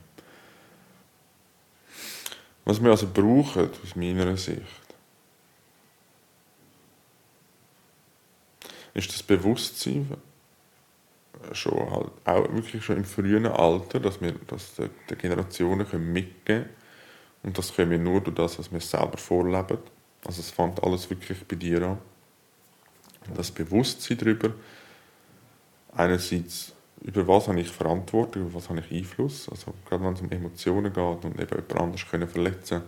Was 2.63 2.82
wir 2.82 2.92
also 2.92 3.08
brauchen, 3.12 3.70
aus 3.84 3.96
meiner 3.96 4.38
Sicht, 4.38 4.62
ist 8.94 9.13
das 9.13 9.24
Bewusstsein, 9.24 10.16
schon 11.54 11.90
halt 11.90 12.12
auch 12.26 12.54
wirklich 12.54 12.84
schon 12.84 12.98
im 12.98 13.06
frühen 13.06 13.46
Alter, 13.48 14.00
dass 14.00 14.22
wir 14.22 14.34
das 14.48 14.74
den 14.76 15.18
Generationen 15.18 15.86
mitgeben 16.14 16.36
können. 16.46 16.70
Und 17.44 17.58
das 17.58 17.74
können 17.74 17.92
wir 17.92 17.98
nur 17.98 18.22
durch 18.22 18.36
das, 18.36 18.60
was 18.60 18.72
wir 18.72 18.80
selber 18.80 19.18
vorleben. 19.18 19.80
Also 20.26 20.42
es 20.42 20.52
fängt 20.52 20.84
alles 20.84 21.10
wirklich 21.10 21.44
bei 21.48 21.56
dir 21.56 21.82
an. 21.82 21.98
Das 23.36 23.52
Bewusstsein 23.52 24.18
darüber, 24.18 24.52
einerseits 25.96 26.74
über 27.02 27.28
was 27.28 27.48
habe 27.48 27.60
ich 27.60 27.70
Verantwortung, 27.70 28.44
über 28.44 28.54
was 28.56 28.70
habe 28.70 28.80
ich 28.80 28.92
Einfluss, 28.92 29.50
also 29.50 29.74
gerade 29.88 30.04
wenn 30.04 30.14
es 30.14 30.22
um 30.22 30.30
Emotionen 30.30 30.94
geht 30.94 31.26
und 31.26 31.40
eben 31.40 31.50
jemand 31.50 31.76
anderes 31.80 32.08
können 32.08 32.28
verletzen 32.28 32.84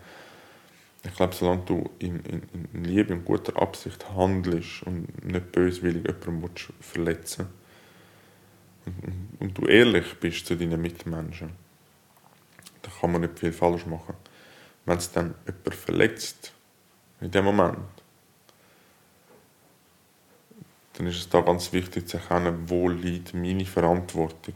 ich 1.06 1.14
glaube, 1.16 1.36
solange 1.36 1.64
du 1.66 1.90
in, 2.00 2.20
in, 2.22 2.44
in 2.74 2.84
Liebe 2.86 3.14
und 3.14 3.26
guter 3.26 3.62
Absicht 3.62 4.10
handelst 4.16 4.84
und 4.84 5.26
nicht 5.26 5.52
böswillig 5.52 6.08
jemanden 6.26 6.54
verletzen 6.80 7.48
und, 7.48 7.62
und 9.40 9.58
du 9.58 9.66
ehrlich 9.66 10.16
bist 10.20 10.46
zu 10.46 10.56
deinen 10.56 10.82
Mitmenschen, 10.82 11.52
dann 12.82 12.92
kann 13.00 13.12
man 13.12 13.22
nicht 13.22 13.40
viel 13.40 13.54
falsch 13.54 13.86
machen. 13.86 14.16
Wenn 14.86 14.98
es 14.98 15.12
dann 15.12 15.36
jemand 15.46 15.75
verletzt, 15.75 16.54
in 17.22 17.32
dem 17.32 17.46
Moment, 17.46 17.78
dann 20.94 21.08
ist 21.08 21.18
es 21.18 21.30
da 21.30 21.42
ganz 21.42 21.72
wichtig 21.74 22.08
zu 22.08 22.18
erkennen, 22.18 22.63
wo 22.68 22.90
liegt 22.90 23.34
meine 23.34 23.66
Verantwortung. 23.66 24.56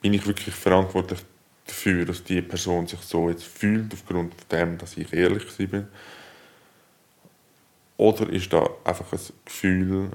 Bin 0.00 0.14
ich 0.14 0.26
wirklich 0.26 0.54
verantwortlich 0.54 1.20
dafür, 1.66 2.04
dass 2.04 2.24
die 2.24 2.42
Person 2.42 2.86
sich 2.86 3.00
so 3.00 3.28
jetzt 3.30 3.44
fühlt, 3.44 3.92
aufgrund 3.92 4.34
dem, 4.50 4.78
dass 4.78 4.96
ich 4.96 5.12
ehrlich 5.12 5.44
bin? 5.56 5.86
Oder 7.96 8.28
ist 8.30 8.52
da 8.52 8.68
einfach 8.84 9.12
ein 9.12 9.20
Gefühl, 9.44 10.10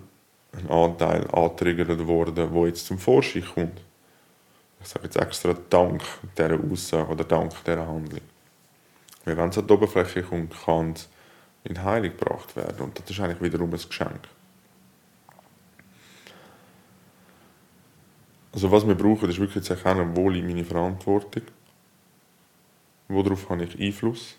ein 0.53 0.69
Anteil 0.69 1.27
angetriggert 1.31 2.07
worden, 2.07 2.51
wo 2.51 2.65
jetzt 2.65 2.85
zum 2.85 2.97
Vorschein 2.97 3.45
kommt? 3.45 3.81
Ich 4.81 4.87
sage 4.87 5.05
jetzt 5.05 5.17
extra 5.17 5.55
Dank 5.69 6.01
dieser 6.37 6.59
Aussage 6.71 7.11
oder 7.11 7.23
Dank 7.23 7.51
dieser 7.63 7.85
Handlung. 7.85 8.21
Weil 9.25 9.37
wenn 9.37 9.49
es 9.49 9.57
an 9.57 9.67
die 9.67 9.73
Oberfläche 9.73 10.23
kommt, 10.23 10.53
kann 10.63 10.93
es 10.93 11.09
in 11.63 11.83
Heilung 11.83 12.15
gebracht 12.17 12.55
werden. 12.55 12.81
Und 12.81 12.97
das 12.97 13.09
ist 13.09 13.19
eigentlich 13.19 13.41
wiederum 13.41 13.73
ein 13.73 13.79
Geschenk. 13.79 14.21
Also 18.53 18.71
was 18.71 18.87
wir 18.87 18.95
brauchen, 18.95 19.29
ist 19.29 19.39
wirklich 19.39 19.63
zu 19.63 19.73
erkennen, 19.73 20.15
wo 20.15 20.29
liegt 20.29 20.47
meine 20.47 20.63
Verantwortung, 20.65 21.43
worauf 23.07 23.49
habe 23.49 23.65
ich 23.65 23.79
Einfluss 23.79 24.35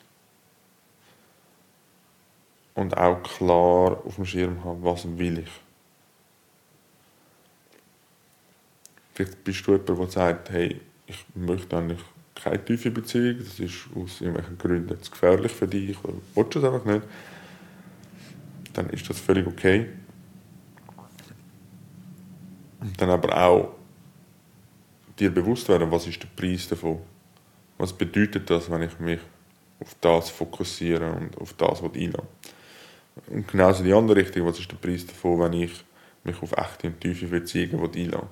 und 2.74 2.96
auch 2.96 3.22
klar 3.22 4.02
auf 4.04 4.16
dem 4.16 4.24
Schirm 4.24 4.64
haben, 4.64 4.82
was 4.82 5.06
will 5.18 5.38
ich. 5.38 5.67
Vielleicht 9.18 9.42
bist 9.42 9.66
du 9.66 9.72
jemand, 9.72 9.88
der 9.88 10.06
sagt, 10.06 10.50
hey, 10.50 10.80
ich 11.08 11.26
möchte 11.34 11.76
eigentlich 11.76 11.98
keine 12.36 12.64
tiefe 12.64 12.92
Beziehung, 12.92 13.38
das 13.38 13.58
ist 13.58 13.88
aus 13.92 14.20
irgendwelchen 14.20 14.56
Gründen 14.56 15.02
zu 15.02 15.10
gefährlich 15.10 15.50
für 15.50 15.66
dich 15.66 15.98
oder 16.04 16.14
willst 16.36 16.54
du 16.54 16.58
es 16.60 16.64
einfach 16.64 16.84
nicht, 16.84 17.02
dann 18.74 18.90
ist 18.90 19.10
das 19.10 19.18
völlig 19.18 19.44
okay. 19.44 19.88
Und 22.78 23.00
dann 23.00 23.10
aber 23.10 23.36
auch 23.36 23.74
dir 25.18 25.34
bewusst 25.34 25.68
werden, 25.68 25.90
was 25.90 26.06
ist 26.06 26.22
der 26.22 26.28
Preis 26.36 26.68
davon? 26.68 27.00
Was 27.76 27.92
bedeutet 27.92 28.48
das, 28.48 28.70
wenn 28.70 28.82
ich 28.82 29.00
mich 29.00 29.18
auf 29.80 29.96
das 30.00 30.30
fokussiere 30.30 31.10
und 31.10 31.36
auf 31.38 31.54
das 31.54 31.82
einlasse? 31.82 32.28
Und 33.26 33.48
genauso 33.48 33.82
die 33.82 33.92
andere 33.92 34.20
Richtung, 34.20 34.46
was 34.46 34.60
ist 34.60 34.70
der 34.70 34.76
Preis 34.76 35.04
davon, 35.04 35.40
wenn 35.40 35.54
ich 35.54 35.72
mich 36.22 36.40
auf 36.40 36.52
echte 36.52 36.86
und 36.86 37.00
tiefe 37.00 37.26
Beziehungen 37.26 37.92
einlasse? 37.92 38.28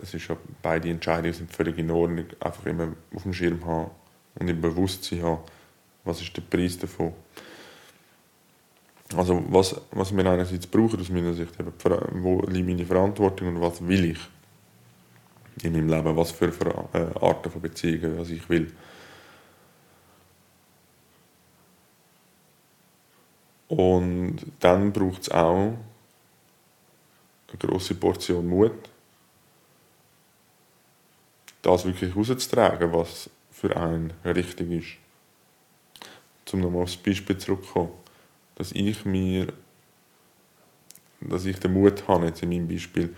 Es 0.00 0.14
ist 0.14 0.28
ja, 0.28 0.36
beide 0.62 0.88
Entscheidungen 0.90 1.34
sind 1.34 1.52
völlig 1.52 1.78
in 1.78 1.90
Ordnung. 1.90 2.26
Einfach 2.40 2.66
immer 2.66 2.88
auf 3.14 3.22
dem 3.22 3.32
Schirm 3.32 3.64
haben 3.64 3.90
und 4.38 4.48
im 4.48 4.60
Bewusstsein 4.60 5.22
haben, 5.22 5.42
was 6.04 6.20
ist 6.22 6.36
der 6.36 6.42
Preis 6.42 6.78
davon. 6.78 7.12
Also 9.16 9.42
was, 9.48 9.80
was 9.90 10.14
wir 10.14 10.26
einerseits 10.26 10.66
brauchen 10.66 11.00
aus 11.00 11.08
meiner 11.08 11.32
Sicht, 11.32 11.58
eben, 11.58 11.72
wo 12.22 12.42
liegt 12.42 12.66
meine 12.66 12.84
Verantwortung 12.84 13.48
und 13.48 13.60
was 13.60 13.86
will 13.86 14.04
ich 14.04 14.18
in 15.62 15.72
meinem 15.72 15.88
Leben, 15.88 16.16
was 16.16 16.30
für, 16.30 16.48
äh, 16.92 17.24
Arten 17.24 17.50
von 17.50 17.60
Beziehungen 17.60 18.18
was 18.18 18.30
ich 18.30 18.48
will. 18.48 18.72
Und 23.68 24.38
dann 24.60 24.92
braucht 24.92 25.22
es 25.22 25.30
auch 25.30 25.74
eine 27.48 27.58
große 27.58 27.94
Portion 27.94 28.46
Mut, 28.46 28.88
das 31.62 31.84
wirklich 31.84 32.14
rauszutragen, 32.14 32.92
was 32.92 33.30
für 33.50 33.76
einen 33.76 34.12
richtig 34.24 34.70
ist. 34.70 36.52
Um 36.52 36.60
nochmal 36.60 36.82
aufs 36.82 36.96
Beispiel 36.96 37.36
zurückzukommen, 37.36 37.90
dass 38.54 38.72
ich 38.72 39.04
mir, 39.04 39.52
dass 41.20 41.44
ich 41.44 41.58
den 41.58 41.74
Mut 41.74 42.06
habe, 42.08 42.26
jetzt 42.26 42.42
in 42.42 42.48
meinem 42.48 42.68
Beispiel, 42.68 43.14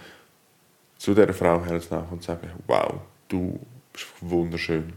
zu 0.99 1.15
dieser 1.15 1.33
Frau 1.33 1.65
herzulaufen 1.65 2.13
und 2.13 2.23
zu 2.23 2.27
sagen, 2.27 2.51
wow, 2.67 3.01
du 3.29 3.59
bist 3.93 4.07
wunderschön. 4.21 4.93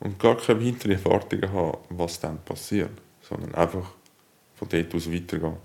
Und 0.00 0.18
gar 0.18 0.36
keine 0.36 0.64
weiteren 0.64 0.92
Erwartungen 0.92 1.52
haben, 1.52 1.78
was 1.90 2.18
dann 2.18 2.42
passiert, 2.44 2.90
sondern 3.22 3.54
einfach 3.54 3.92
von 4.56 4.68
dort 4.68 4.94
aus 4.94 5.10
weitergehen. 5.10 5.56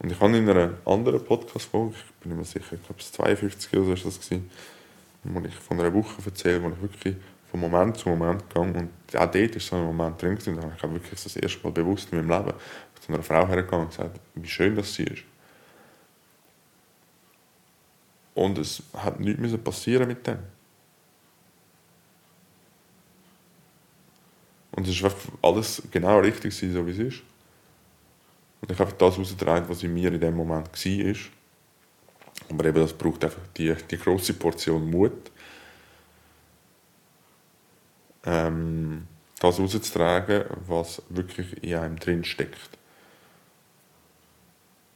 Und 0.00 0.10
ich 0.10 0.18
habe 0.18 0.36
in 0.36 0.48
einer 0.48 0.78
anderen 0.86 1.22
Podcast-Folge, 1.22 1.94
ich 1.94 2.14
bin 2.22 2.34
mehr 2.34 2.44
sicher, 2.44 2.72
ich 2.72 2.82
glaube 2.82 3.00
es 3.00 3.12
52 3.12 3.72
oder 3.74 3.96
so 3.96 4.08
ist 4.08 4.30
das 4.30 4.40
wo 5.22 5.40
ich 5.40 5.54
von 5.54 5.78
einer 5.78 5.92
Woche 5.92 6.22
erzähle, 6.24 6.62
wo 6.62 6.70
ich 6.70 6.80
wirklich 6.80 7.16
von 7.50 7.60
Moment 7.60 7.98
zu 7.98 8.08
Moment 8.08 8.48
gegangen 8.48 8.74
und 8.74 9.16
auch 9.16 9.30
dort 9.30 9.56
ist 9.56 9.66
so 9.66 9.76
ein 9.76 9.84
Moment 9.84 10.20
drin 10.22 10.36
gewesen, 10.36 10.56
da 10.56 10.62
habe 10.62 10.74
ich 10.74 11.02
wirklich 11.02 11.22
das 11.22 11.36
erste 11.36 11.62
Mal 11.62 11.72
bewusst 11.72 12.10
in 12.12 12.26
meinem 12.26 12.30
Leben 12.30 12.58
zu 12.98 13.12
einer 13.12 13.22
Frau 13.22 13.46
hergegangen 13.46 13.86
und 13.86 13.90
gesagt, 13.90 14.18
wie 14.34 14.48
schön 14.48 14.74
das 14.74 14.94
sie 14.94 15.04
ist. 15.04 15.22
Und 18.34 18.56
es 18.56 18.82
hat 18.94 19.20
nichts 19.20 19.58
passieren 19.58 20.08
mit 20.08 20.26
dem. 20.26 20.38
Und 24.70 24.88
es 24.88 24.98
ist 24.98 25.16
alles 25.42 25.82
genau 25.90 26.20
richtig, 26.20 26.54
so 26.54 26.86
wie 26.86 26.92
es 26.92 26.98
ist. 26.98 27.22
Und 28.60 28.70
ich 28.70 28.78
habe 28.78 28.92
das 28.92 29.14
herausgetragen, 29.14 29.68
was 29.68 29.82
in 29.82 29.94
mir 29.94 30.12
in 30.12 30.20
dem 30.20 30.36
Moment 30.36 30.68
war. 30.68 31.14
Aber 32.50 32.64
eben, 32.64 32.80
das 32.80 32.92
braucht 32.92 33.24
einfach 33.24 33.46
die, 33.56 33.74
die 33.90 33.96
grosse 33.96 34.34
Portion 34.34 34.90
Mut. 34.90 35.30
Ähm, 38.24 39.06
das 39.38 39.58
rauszutragen, 39.58 40.44
was 40.66 41.02
wirklich 41.08 41.62
in 41.62 41.74
einem 41.76 41.98
drin 41.98 42.24
steckt. 42.24 42.78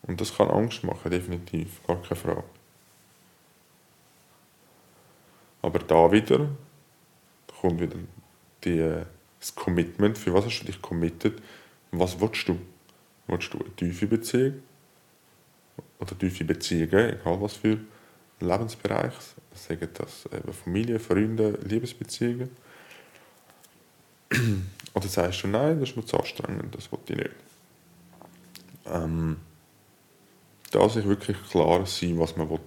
Und 0.02 0.20
das 0.20 0.36
kann 0.36 0.50
Angst 0.50 0.84
machen, 0.84 1.10
definitiv, 1.10 1.80
gar 1.86 2.02
keine 2.02 2.16
Frage. 2.16 2.44
Aber 5.62 5.78
da 5.78 6.12
wieder 6.12 6.50
kommt 7.64 7.80
wieder 7.80 7.96
die, 8.64 9.02
das 9.40 9.54
Commitment. 9.54 10.18
Für 10.18 10.34
was 10.34 10.44
hast 10.44 10.60
du 10.60 10.66
dich 10.66 10.82
committed? 10.82 11.40
Was 11.90 12.20
willst 12.20 12.46
du? 12.48 12.58
Willst 13.26 13.52
du 13.52 13.58
eine 13.58 13.74
tiefe 13.76 14.06
Beziehung? 14.06 14.62
Oder 15.98 16.18
tiefe 16.18 16.44
Beziehungen, 16.44 17.18
egal 17.20 17.40
was 17.40 17.54
für 17.54 17.78
Lebensbereich. 18.40 19.14
Sagen 19.54 19.88
das 19.94 20.26
eben 20.26 20.52
Familie, 20.52 20.98
Freunde, 20.98 21.58
Liebesbeziehungen. 21.62 22.50
Oder 24.94 25.08
sagst 25.08 25.42
du, 25.42 25.48
nein, 25.48 25.80
das 25.80 25.90
ist 25.90 25.96
mir 25.96 26.04
zu 26.04 26.18
anstrengend, 26.18 26.74
das 26.74 26.90
will 26.90 26.98
ich 27.08 27.16
nicht. 27.16 27.30
Ähm, 28.86 29.38
da 30.70 30.88
sich 30.88 31.04
wirklich 31.06 31.36
klar 31.50 31.86
sein, 31.86 32.18
was 32.18 32.36
man 32.36 32.50
will. 32.50 32.60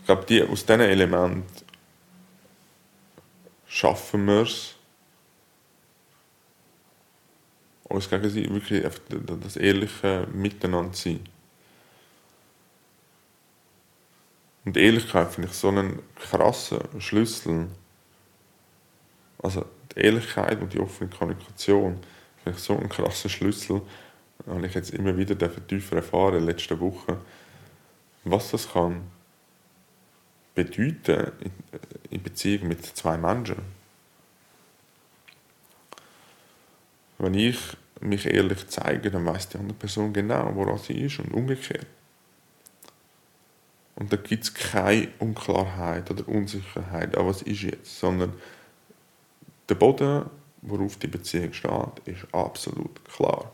Ich 0.00 0.06
glaube, 0.06 0.24
die, 0.26 0.42
aus 0.42 0.64
diesen 0.64 0.80
Elementen 0.80 1.44
schaffen 3.66 4.24
wir 4.26 4.42
es, 4.42 4.77
uns 7.88 8.08
gegenseitig 8.08 8.50
wirklich 8.50 8.84
das 9.42 9.56
ehrliche 9.56 10.26
Miteinander 10.32 10.94
sein. 10.94 11.20
Und 14.64 14.76
Ehrlichkeit 14.76 15.32
finde 15.32 15.48
ich 15.48 15.54
so 15.54 15.68
einen 15.68 16.00
krassen 16.16 16.80
Schlüssel. 17.00 17.68
Also 19.42 19.64
die 19.94 20.00
Ehrlichkeit 20.00 20.60
und 20.60 20.72
die 20.74 20.80
offene 20.80 21.08
Kommunikation 21.08 21.98
finde 22.42 22.58
ich 22.58 22.64
so 22.64 22.76
einen 22.76 22.88
krassen 22.88 23.30
Schlüssel. 23.30 23.80
Habe 24.46 24.66
ich 24.66 24.74
jetzt 24.74 24.90
immer 24.90 25.16
wieder 25.16 25.36
tiefer 25.66 25.96
erfahren 25.96 26.34
in 26.34 26.40
den 26.40 26.46
letzten 26.48 26.78
Wochen, 26.80 27.16
was 28.24 28.50
das 28.50 28.70
kann 28.70 29.02
bedeuten 30.58 31.30
in 32.10 32.20
Beziehung 32.20 32.66
mit 32.66 32.84
zwei 32.84 33.16
Menschen. 33.16 33.77
Wenn 37.18 37.34
ich 37.34 37.58
mich 38.00 38.26
ehrlich 38.26 38.66
zeige, 38.68 39.10
dann 39.10 39.26
weiß 39.26 39.48
die 39.50 39.58
andere 39.58 39.76
Person 39.76 40.12
genau, 40.12 40.54
woran 40.54 40.78
sie 40.78 41.00
ist 41.00 41.18
und 41.18 41.32
umgekehrt. 41.32 41.86
Und 43.96 44.12
da 44.12 44.16
gibt 44.16 44.44
es 44.44 44.54
keine 44.54 45.08
Unklarheit 45.18 46.08
oder 46.10 46.28
Unsicherheit, 46.28 47.16
aber 47.16 47.30
was 47.30 47.42
ist 47.42 47.62
jetzt, 47.62 47.98
sondern 47.98 48.32
der 49.68 49.74
Boden, 49.74 50.30
worauf 50.62 50.96
die 50.96 51.08
Beziehung 51.08 51.52
steht, 51.52 51.98
ist 52.04 52.32
absolut 52.32 53.04
klar. 53.04 53.50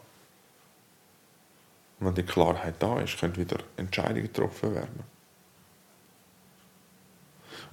Und 1.98 2.08
wenn 2.08 2.14
die 2.14 2.22
Klarheit 2.24 2.74
da 2.78 3.00
ist, 3.00 3.18
können 3.18 3.36
wieder 3.36 3.58
Entscheidungen 3.78 4.24
getroffen 4.24 4.74
werden. 4.74 5.02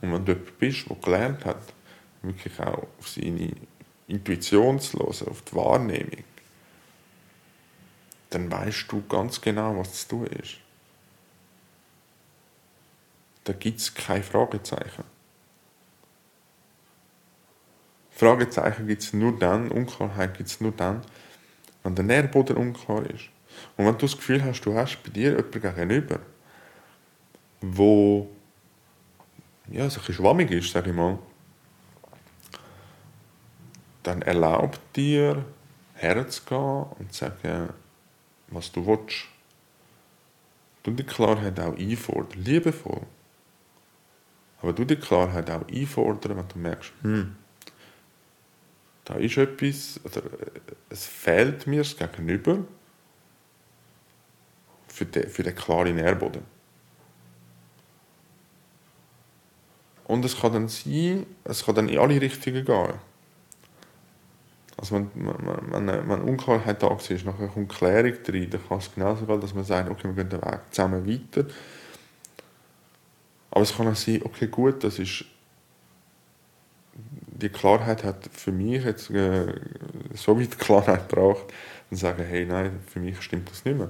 Und 0.01 0.13
wenn 0.13 0.25
du 0.25 0.31
jemand 0.31 0.57
bist, 0.59 0.89
der 0.89 0.95
gelernt 0.95 1.43
hat, 1.43 1.73
wirklich 2.21 2.57
auch 2.59 2.87
auf 2.99 3.09
seine 3.09 3.51
Intuition 4.07 4.79
zu 4.79 4.99
hören, 4.99 5.27
auf 5.29 5.41
die 5.43 5.55
Wahrnehmung, 5.55 6.23
dann 8.29 8.51
weißt 8.51 8.91
du 8.91 9.03
ganz 9.07 9.41
genau, 9.41 9.77
was 9.77 10.07
zu 10.07 10.09
tun 10.09 10.27
ist 10.27 10.57
da 13.43 13.53
gibt 13.53 13.79
es 13.79 13.93
keine 13.93 14.23
Fragezeichen. 14.23 15.03
Fragezeichen 18.11 18.87
gibt 18.87 19.01
es 19.01 19.13
nur 19.13 19.37
dann, 19.37 19.71
Unklarheit 19.71 20.37
gibt 20.37 20.49
es 20.49 20.61
nur 20.61 20.71
dann, 20.71 21.01
wenn 21.83 21.95
der 21.95 22.05
Nährboden 22.05 22.55
unklar 22.55 23.03
ist. 23.09 23.29
Und 23.77 23.85
wenn 23.85 23.93
du 23.93 24.05
das 24.05 24.15
Gefühl 24.15 24.43
hast, 24.43 24.61
du 24.61 24.75
hast 24.75 25.01
bei 25.03 25.09
dir 25.09 25.31
jemanden 25.31 25.61
gegenüber, 25.61 26.19
wo 27.61 28.29
ja, 29.69 29.89
so 29.89 30.01
ein 30.01 30.13
schwammig 30.13 30.51
ist, 30.51 30.71
sage 30.71 30.91
ich 30.91 30.95
mal, 30.95 31.17
dann 34.03 34.21
erlaubt 34.21 34.79
dir, 34.95 35.45
herzugehen 35.93 36.85
und 36.97 37.13
zu 37.13 37.25
sagen, 37.25 37.69
was 38.47 38.71
du 38.71 38.85
willst. 38.85 39.25
Du 40.83 40.91
die 40.91 41.03
Klarheit 41.03 41.59
auch 41.59 41.77
einfordern, 41.77 42.43
liebevoll. 42.43 43.01
Aber 44.61 44.73
du 44.73 44.83
die 44.83 44.95
Klarheit 44.95 45.49
auch 45.49 45.67
einfordern, 45.67 46.37
wenn 46.37 46.47
du 46.47 46.59
merkst, 46.59 46.91
hm, 47.01 47.35
da 49.05 49.15
ist 49.15 49.37
etwas, 49.37 49.99
oder 50.03 50.23
äh, 50.23 50.61
es 50.89 51.05
fehlt 51.05 51.67
mir 51.67 51.79
das 51.79 51.97
Gegenüber 51.97 52.59
für 54.87 55.05
den, 55.05 55.29
für 55.29 55.43
den 55.43 55.55
klaren 55.55 55.95
Nährboden. 55.95 56.43
Und 60.05 60.25
es 60.25 60.39
kann 60.39 60.53
dann 60.53 60.67
sein, 60.67 61.25
es 61.43 61.65
kann 61.65 61.75
dann 61.75 61.89
in 61.89 61.97
alle 61.97 62.19
Richtungen 62.19 62.65
gehen. 62.65 63.10
Also 64.81 64.95
wenn, 64.95 65.11
wenn, 65.15 65.87
wenn, 65.87 66.09
wenn 66.09 66.21
Unklarheit 66.21 66.83
da 66.83 66.93
ist, 66.93 67.25
nachher 67.25 67.47
kommt 67.47 67.69
Klärung 67.69 68.17
rein, 68.27 68.49
dann 68.49 68.67
kann 68.67 68.79
es 68.79 68.93
genauso 68.93 69.25
sein, 69.25 69.39
dass 69.39 69.53
man 69.53 69.63
sagt, 69.63 69.89
okay, 69.89 70.09
wir 70.13 70.23
gehen 70.23 70.29
den 70.29 70.41
Weg 70.41 70.59
zusammen 70.71 71.07
weiter 71.07 71.45
aber 73.51 73.63
es 73.63 73.75
kann 73.75 73.87
auch 73.87 73.95
sein, 73.95 74.21
okay, 74.23 74.47
gut, 74.47 74.83
das 74.83 74.97
ist 74.97 75.25
die 76.93 77.49
Klarheit 77.49 78.03
hat 78.03 78.29
für 78.31 78.51
mich 78.51 78.83
jetzt 78.83 79.09
äh, 79.09 79.53
so 80.13 80.39
weit 80.39 80.57
Klarheit 80.59 81.09
gebracht, 81.09 81.45
und 81.89 81.97
sagen, 81.97 82.23
hey, 82.23 82.45
nein, 82.45 82.79
für 82.87 82.99
mich 82.99 83.21
stimmt 83.21 83.49
das 83.49 83.65
nicht 83.65 83.77
mehr. 83.77 83.89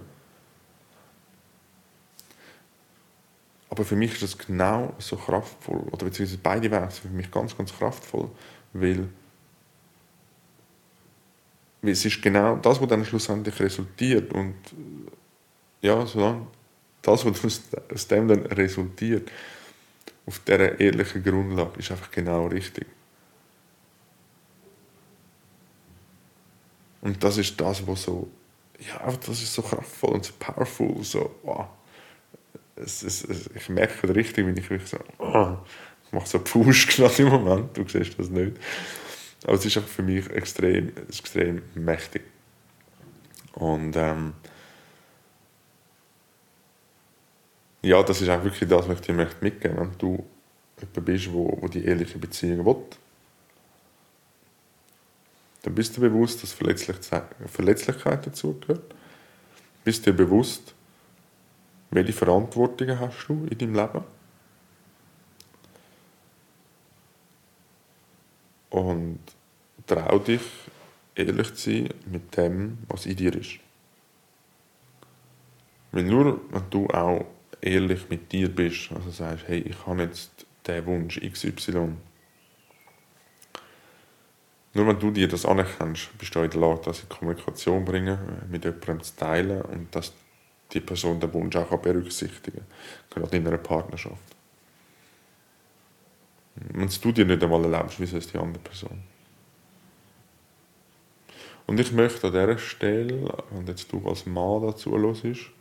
Aber 3.70 3.86
für 3.86 3.96
mich 3.96 4.14
ist 4.14 4.24
das 4.24 4.38
genau 4.38 4.94
so 4.98 5.16
kraftvoll, 5.16 5.82
oder 5.92 6.06
beziehungsweise 6.06 6.40
beide 6.42 6.72
Wege 6.72 6.90
sind 6.90 7.02
für 7.02 7.08
mich 7.10 7.30
ganz, 7.30 7.56
ganz 7.56 7.72
kraftvoll, 7.78 8.30
weil 8.74 9.08
es 11.82 12.06
ist 12.06 12.22
genau 12.22 12.58
das, 12.58 12.80
was 12.80 12.88
dann 12.88 13.06
schlussendlich 13.06 13.60
resultiert 13.60 14.32
und 14.34 14.56
ja, 15.82 16.06
solange 16.06 16.48
das, 17.02 17.26
was 17.26 17.62
aus 17.92 18.08
dem 18.08 18.28
dann 18.28 18.46
resultiert, 18.46 19.32
auf 20.28 20.40
dieser 20.40 20.80
ehrlichen 20.80 21.24
Grundlage, 21.24 21.80
ist 21.80 21.92
einfach 21.92 22.12
genau 22.12 22.48
richtig. 22.48 22.86
Und 27.02 27.24
das 27.24 27.38
ist 27.38 27.60
das, 27.60 27.86
was 27.88 28.04
so, 28.04 28.30
ja, 28.80 29.12
das 29.12 29.42
ist 29.42 29.54
so 29.54 29.64
kraftvoll 29.64 30.12
und 30.12 30.26
so 30.26 30.34
powerful, 30.38 31.04
so, 31.04 31.36
wow. 31.42 31.68
Es, 32.76 33.02
es, 33.04 33.24
es, 33.24 33.50
ich 33.56 33.70
merke 33.70 34.14
richtig, 34.16 34.46
wenn 34.46 34.56
ich 34.56 34.70
wirklich 34.70 34.90
so, 34.90 34.98
oh, 35.18 35.58
ich 36.06 36.12
mache 36.12 36.28
so 36.28 36.40
Push 36.40 36.88
gerade 36.96 37.24
im 37.24 37.30
Moment, 37.30 37.76
du 37.76 37.88
siehst 37.88 38.18
das 38.20 38.30
nicht. 38.30 38.58
Aber 39.44 39.54
es 39.54 39.66
ist 39.66 39.78
auch 39.78 39.84
für 39.84 40.04
mich 40.04 40.30
extrem, 40.30 40.96
extrem 41.08 41.62
mächtig. 41.76 42.24
Und 43.54 43.96
ähm, 43.96 44.34
ja, 47.82 48.04
das 48.04 48.22
ist 48.22 48.30
auch 48.30 48.44
wirklich 48.44 48.70
das, 48.70 48.88
was 48.88 49.00
ich 49.00 49.06
dir 49.06 49.14
möchte 49.14 49.44
mitgeben 49.44 49.78
möchte. 49.78 49.92
Wenn 49.92 49.98
du 49.98 50.26
jemand 50.80 51.06
bist, 51.06 51.32
wo, 51.32 51.58
wo 51.62 51.68
die 51.68 51.84
ehrliche 51.86 52.20
Beziehung 52.20 52.66
will, 52.66 52.76
dann 55.64 55.76
bist 55.76 55.96
du 55.96 56.02
bewusst, 56.02 56.42
dass 56.42 56.54
Verletzlichkeit 56.54 58.26
dazugehört. 58.26 58.96
Bist 59.84 60.06
dir 60.06 60.14
bewusst, 60.14 60.74
welche 61.92 62.14
Verantwortungen 62.14 63.00
hast 63.00 63.28
du 63.28 63.46
in 63.50 63.58
deinem 63.58 63.76
Leben. 63.76 64.04
Und 68.72 69.20
trau 69.86 70.18
dich, 70.20 70.42
ehrlich 71.16 71.54
zu 71.54 71.72
sein 71.72 71.90
mit 72.12 72.36
dem, 72.36 72.80
was 72.88 73.06
in 73.06 73.16
dir 73.16 73.36
ist. 73.36 73.60
Weil 75.92 76.04
nur, 76.04 76.42
wenn 76.52 76.70
du 76.70 76.88
auch 76.88 77.26
ehrlich 77.62 78.10
mit 78.10 78.32
dir 78.32 78.50
bist, 78.50 78.92
also 78.92 79.10
sagst, 79.12 79.48
hey, 79.48 79.60
ich 79.60 79.86
habe 79.86 80.04
jetzt 80.04 80.46
den 80.66 80.86
Wunsch 80.86 81.20
XY. 81.20 81.96
Nur 84.74 84.88
wenn 84.88 85.00
du 85.00 85.12
dir 85.12 85.28
das 85.28 85.46
anerkennst, 85.46 86.18
bist 86.18 86.34
du 86.34 86.40
in 86.40 86.50
der 86.50 86.62
Lage, 86.62 86.82
das 86.86 87.02
in 87.02 87.10
Kommunikation 87.10 87.86
zu 87.86 87.92
bringen, 87.92 88.18
mit 88.50 88.64
jemandem 88.64 89.04
zu 89.04 89.16
teilen 89.18 89.62
und 89.64 89.94
dass 89.94 90.14
die 90.72 90.80
Person 90.80 91.20
den 91.20 91.34
Wunsch 91.34 91.58
auch 91.58 91.78
berücksichtigen 91.78 92.62
kann, 93.10 93.24
gerade 93.24 93.38
in 93.38 93.48
einer 93.48 93.58
Partnerschaft. 93.58 94.41
Wenn 96.56 96.90
du 96.90 97.12
dir 97.12 97.26
nicht 97.26 97.44
einmal 97.44 97.64
erlaubst, 97.64 98.00
wie 98.00 98.06
soll 98.06 98.20
es 98.20 98.28
die 98.28 98.38
andere 98.38 98.62
Person? 98.62 99.04
Und 101.68 101.80
ich 101.80 101.92
möchte 101.92 102.28
an 102.28 102.34
dieser 102.34 102.58
Stelle, 102.58 103.34
wenn 103.52 103.66
jetzt 103.68 103.92
du 103.92 104.06
als 104.08 104.26
Mann 104.26 104.62
dazu 104.62 104.98
hörst, 104.98 105.52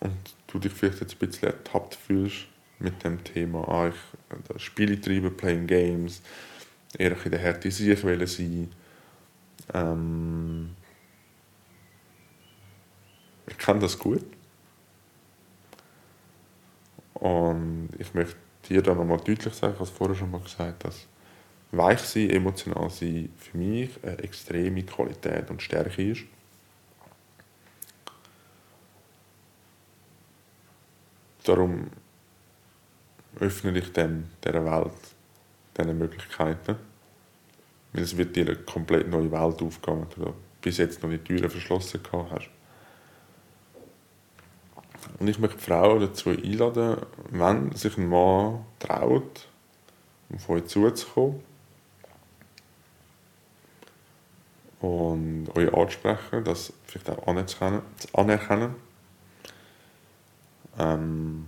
und 0.00 0.34
du 0.46 0.58
dich 0.58 0.72
vielleicht 0.72 1.00
jetzt 1.00 1.14
ein 1.14 1.18
bisschen 1.18 1.48
ertappt 1.48 1.94
fühlst 1.94 2.46
mit 2.78 3.02
dem 3.04 3.22
Thema, 3.24 3.66
ah, 3.68 3.88
ich 3.88 4.62
Spiele 4.62 5.00
treiben, 5.00 5.36
playing 5.36 5.66
games, 5.66 6.22
eher 6.98 7.16
in 7.24 7.30
der 7.30 7.40
Härte 7.40 7.70
sich 7.70 7.98
sein. 7.98 8.70
Ähm, 9.72 10.70
ich 13.46 13.58
kann 13.58 13.80
das 13.80 13.98
gut. 13.98 14.24
Und 17.14 17.90
ich 17.98 18.12
möchte 18.14 18.36
dir 18.68 18.82
dann 18.82 18.98
nochmal 18.98 19.18
deutlich 19.18 19.54
sagen, 19.54 19.74
ich 19.74 19.80
habe 19.80 19.88
es 19.88 19.90
vorher 19.90 20.16
schon 20.16 20.30
mal 20.30 20.40
gesagt, 20.40 20.84
dass 20.84 21.06
weich 21.70 22.00
sein, 22.00 22.30
emotional 22.30 22.90
sein 22.90 23.30
für 23.38 23.56
mich 23.56 23.90
eine 24.02 24.18
extreme 24.18 24.82
Qualität 24.82 25.50
und 25.50 25.62
Stärke 25.62 26.10
ist. 26.10 26.24
Darum 31.44 31.90
öffne 33.38 33.78
ich 33.78 33.92
dem, 33.92 34.30
dieser 34.44 34.64
Welt 34.64 34.92
diese 35.76 35.92
Möglichkeiten. 35.92 36.76
Weil 37.92 38.02
es 38.02 38.16
wird 38.16 38.34
dir 38.34 38.46
eine 38.46 38.56
komplett 38.56 39.08
neue 39.08 39.30
Welt 39.30 39.62
aufgehen, 39.62 40.06
wenn 40.16 40.24
du 40.24 40.34
bis 40.60 40.78
jetzt 40.78 41.02
noch 41.02 41.10
die 41.10 41.18
Türen 41.18 41.50
verschlossen 41.50 42.00
hast. 42.30 42.50
Und 45.18 45.28
ich 45.28 45.38
möchte 45.38 45.58
Frauen 45.58 46.00
dazu 46.00 46.30
einladen, 46.30 46.98
wenn 47.30 47.72
sich 47.72 47.96
ein 47.98 48.08
Mann 48.08 48.64
traut, 48.78 49.48
auf 50.34 50.48
euch 50.48 50.66
zuzukommen 50.66 51.40
und 54.80 55.48
euch 55.54 55.72
anzusprechen, 55.72 56.44
das 56.44 56.72
vielleicht 56.86 57.10
auch 57.10 57.26
anerkennen. 57.26 57.82
anerkennen. 58.12 58.74
Ähm, 60.78 61.46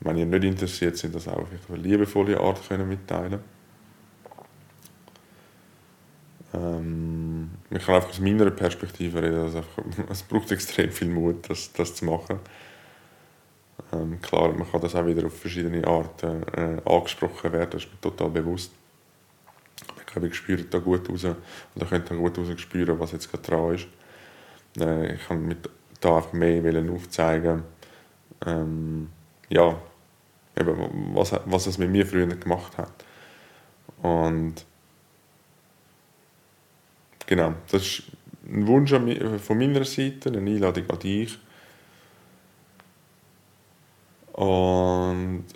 wenn 0.00 0.16
ihr 0.16 0.26
nicht 0.26 0.44
interessiert 0.44 0.96
seid, 0.96 1.14
das 1.14 1.28
auch 1.28 1.38
auf 1.38 1.48
eine 1.68 1.78
liebevolle 1.78 2.40
Art 2.40 2.66
können 2.68 2.88
mitteilen 2.88 3.40
ähm, 6.54 7.50
Ich 7.70 7.84
kann 7.84 7.96
einfach 7.96 8.10
aus 8.10 8.20
meiner 8.20 8.50
Perspektive 8.50 9.22
reden, 9.22 9.40
also 9.40 9.58
einfach, 9.58 9.82
es 10.10 10.22
braucht 10.22 10.50
extrem 10.52 10.90
viel 10.90 11.08
Mut, 11.08 11.48
das, 11.48 11.72
das 11.72 11.94
zu 11.94 12.04
machen. 12.04 12.40
Ähm, 13.92 14.20
klar, 14.20 14.52
man 14.52 14.70
kann 14.70 14.80
das 14.80 14.94
auch 14.94 15.06
wieder 15.06 15.26
auf 15.26 15.38
verschiedene 15.38 15.86
Arten 15.86 16.42
äh, 16.54 16.80
angesprochen 16.84 17.52
werden, 17.52 17.70
das 17.70 17.84
ist 17.84 17.92
mir 17.92 18.00
total 18.00 18.30
bewusst. 18.30 18.72
Ich 19.98 20.06
glaube, 20.06 20.28
ich 20.28 20.34
spüre 20.34 20.64
da 20.64 20.78
gut 20.78 21.08
raus 21.10 21.24
oder 21.74 21.86
könnte 21.86 22.16
gut 22.16 22.38
raus 22.38 22.48
spüren, 22.56 22.98
was 22.98 23.12
jetzt 23.12 23.30
gerade 23.30 23.44
dran 23.44 23.74
ist. 23.74 23.86
Äh, 24.80 25.14
ich 25.14 25.26
kann 25.26 25.46
mit 25.46 25.68
da 26.00 26.16
einfach 26.16 26.32
mehr 26.32 26.92
aufzeigen, 26.92 27.62
ähm, 28.44 29.08
ja, 29.48 29.78
eben, 30.58 31.14
was, 31.14 31.32
was 31.44 31.66
es 31.66 31.78
mit 31.78 31.90
mir 31.90 32.06
früher 32.06 32.26
gemacht 32.26 32.76
hat. 32.76 32.92
Und 34.02 34.54
genau, 37.26 37.54
das 37.70 37.82
ist 37.82 38.02
ein 38.48 38.66
Wunsch 38.66 38.90
von 38.90 39.58
meiner 39.58 39.84
Seite, 39.84 40.28
eine 40.28 40.38
Einladung 40.38 40.88
an 40.90 40.98
dich, 40.98 41.38
Und 44.36 45.46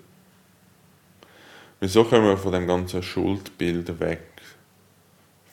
wieso 1.80 2.04
kommen 2.04 2.24
wir 2.24 2.38
von 2.38 2.52
dem 2.52 2.66
ganzen 2.66 3.02
Schuldbild 3.02 4.00
weg? 4.00 4.26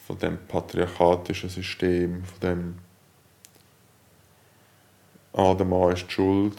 Von 0.06 0.18
dem 0.18 0.38
patriarchatischen 0.48 1.50
System, 1.50 2.24
von 2.24 2.40
dem 2.40 2.78
ah, 5.34 5.52
der 5.52 5.66
Mann 5.66 5.92
ist 5.92 6.06
die 6.06 6.12
Schuld, 6.12 6.56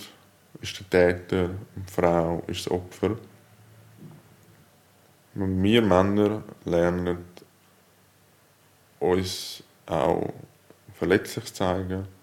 ist 0.62 0.80
der 0.80 1.18
Täter 1.18 1.46
und 1.76 1.90
die 1.90 1.92
Frau 1.92 2.44
ist 2.46 2.68
das 2.68 2.72
Opfer. 2.72 3.18
Und 5.34 5.64
wir 5.64 5.82
Männer 5.82 6.44
lernen 6.66 7.26
uns 9.00 9.64
auch 9.88 10.34
verletzlich 10.94 11.46
zu 11.46 11.54
zeigen, 11.54 12.19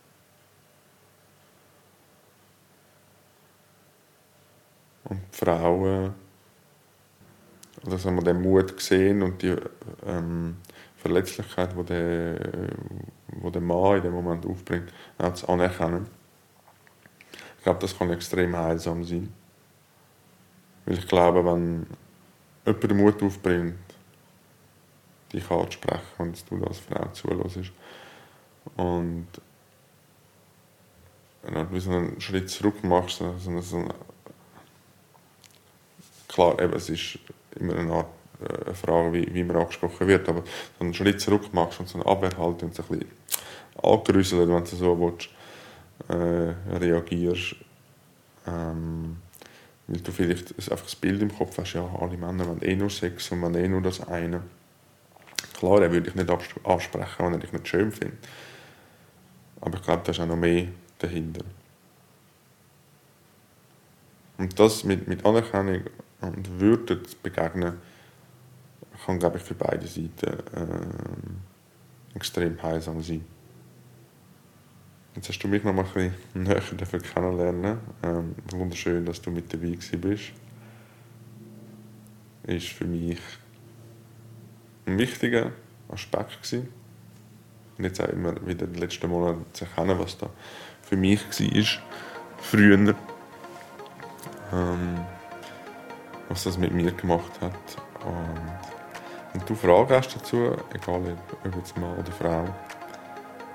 Und 5.09 5.21
die 5.33 5.45
Frauen, 5.45 6.15
dass 7.85 8.05
wir 8.05 8.23
den 8.23 8.43
Mut 8.43 8.81
sehen 8.81 9.23
und 9.23 9.41
die 9.41 9.55
ähm, 10.05 10.57
Verletzlichkeit, 10.97 11.71
die 11.79 11.85
der, 11.85 12.39
wo 13.29 13.51
der 13.51 13.63
Mann 13.63 13.99
in 13.99 14.03
dem 14.03 14.13
Moment 14.13 14.45
aufbringt, 14.45 14.93
auch 15.19 15.35
zu 15.35 15.49
anerkennen. 15.49 16.07
Ich 17.59 17.63
glaube, 17.63 17.79
das 17.81 17.97
kann 17.97 18.11
extrem 18.11 18.57
heilsam 18.57 19.05
sein. 19.05 19.33
Weil 20.85 20.99
ich 20.99 21.07
glaube, 21.07 21.45
wenn 21.45 21.87
jemand 22.65 22.83
den 22.83 22.97
Mut 22.97 23.23
aufbringt, 23.23 23.79
dich 25.33 25.51
anzusprechen, 25.51 26.03
wenn 26.19 26.33
du 26.33 26.65
als 26.65 26.79
Frau 26.79 27.07
zuhörst, 27.13 27.73
und 28.77 29.29
wenn 31.43 31.69
du 31.71 31.91
einen 31.91 32.21
Schritt 32.21 32.51
zurück 32.51 32.83
machst, 32.83 33.19
so 33.39 33.49
einen 33.49 33.93
klar, 36.37 36.61
eben, 36.61 36.75
es 36.75 36.91
ist 36.91 37.19
immer 37.59 37.77
eine 37.77 37.93
Art 37.93 38.09
äh, 38.41 38.67
eine 38.67 38.75
Frage, 38.75 39.13
wie, 39.15 39.35
wie 39.35 39.43
man 39.43 39.57
angesprochen 39.57 40.07
wird, 40.07 40.29
aber 40.29 40.43
so 40.79 40.85
einen 40.85 40.95
Schritt 40.95 41.21
zurück 41.21 41.53
machst 41.53 41.81
und 41.81 41.89
so 41.89 41.99
eine 41.99 42.07
Abwehrhaltung 42.07 42.69
und 42.69 42.75
so 42.75 42.83
ein 42.83 42.99
bisschen 42.99 43.11
angerüsselt, 43.83 44.49
wenn 44.49 44.65
du 44.65 44.77
so 44.77 45.01
willst, 45.01 45.31
äh, 46.09 46.77
reagierst, 46.77 47.57
ähm, 48.47 49.17
weil 49.87 50.01
du 50.01 50.13
vielleicht 50.13 50.55
einfach 50.71 50.85
das 50.85 50.97
Bild 50.97 51.23
im 51.23 51.35
Kopf 51.35 51.57
hast, 51.57 51.73
ja, 51.73 51.89
alle 51.99 52.19
Männer 52.19 52.47
wollen 52.47 52.63
eh 52.63 52.77
nur 52.77 52.91
Sex 52.91 53.33
und 53.33 53.41
wollen 53.41 53.55
eh 53.55 53.69
nur 53.69 53.81
das 53.81 54.07
eine. 54.07 54.43
Klar, 55.55 55.81
er 55.81 55.91
würde 55.91 56.11
ich 56.11 56.15
nicht 56.15 56.31
ansprechen, 56.65 57.25
wenn 57.25 57.33
er 57.33 57.39
dich 57.39 57.53
nicht 57.53 57.67
schön 57.67 57.91
findet. 57.91 58.19
Aber 59.63 59.79
ich 59.79 59.83
glaube, 59.83 60.03
da 60.05 60.13
ist 60.13 60.21
auch 60.21 60.27
noch 60.27 60.37
mehr 60.37 60.69
dahinter. 60.99 61.45
Und 64.37 64.61
das 64.61 64.85
mit, 64.85 65.09
mit 65.09 65.25
Anerkennung 65.25 65.85
und 66.35 66.61
Würde 66.61 67.03
zu 67.03 67.17
begegnen, 67.23 67.75
kann, 69.05 69.19
glaube 69.19 69.39
ich, 69.39 69.43
für 69.43 69.55
beide 69.55 69.87
Seiten 69.87 70.27
äh, 70.55 72.17
extrem 72.17 72.61
heilsam 72.63 73.03
sein. 73.03 73.25
Jetzt 75.15 75.29
hast 75.29 75.39
du 75.39 75.49
mich 75.49 75.65
noch 75.65 75.73
mal 75.73 75.85
ein 75.85 75.93
bisschen 75.93 76.15
näher 76.43 76.63
dafür 76.77 77.01
kennenlernen. 77.01 77.79
Ähm, 78.03 78.35
wunderschön, 78.53 79.05
dass 79.05 79.23
du 79.23 79.31
mit 79.31 79.53
dabei 79.53 79.77
bist. 79.99 80.33
Ist 82.45 82.69
für 82.69 82.85
mich 82.85 83.19
ein 84.87 84.99
wichtiger 84.99 85.53
Aspekt 85.89 86.43
gewesen. 86.43 86.69
Und 87.79 87.85
jetzt 87.85 88.01
auch 88.01 88.09
immer 88.09 88.35
wieder 88.47 88.67
den 88.67 88.81
letzten 88.81 89.09
Monaten 89.09 89.45
zu 89.53 89.65
erkennen, 89.65 89.99
was 89.99 90.17
da 90.19 90.31
für 90.83 90.97
mich 90.97 91.21
war, 91.21 91.83
früher. 92.39 92.95
Ähm, 94.53 95.07
was 96.29 96.45
das 96.45 96.59
mit 96.59 96.73
mir 96.73 96.93
gemacht 96.93 97.33
hat. 97.41 97.53
Und 98.05 98.41
wenn 99.33 99.47
du 99.47 99.55
Fragen 99.55 99.95
hast 99.95 100.15
dazu, 100.15 100.53
egal 100.75 101.17
ob 101.45 101.57
jetzt 101.57 101.77
Mann 101.77 101.99
oder 101.99 102.13
Frau, 102.13 102.45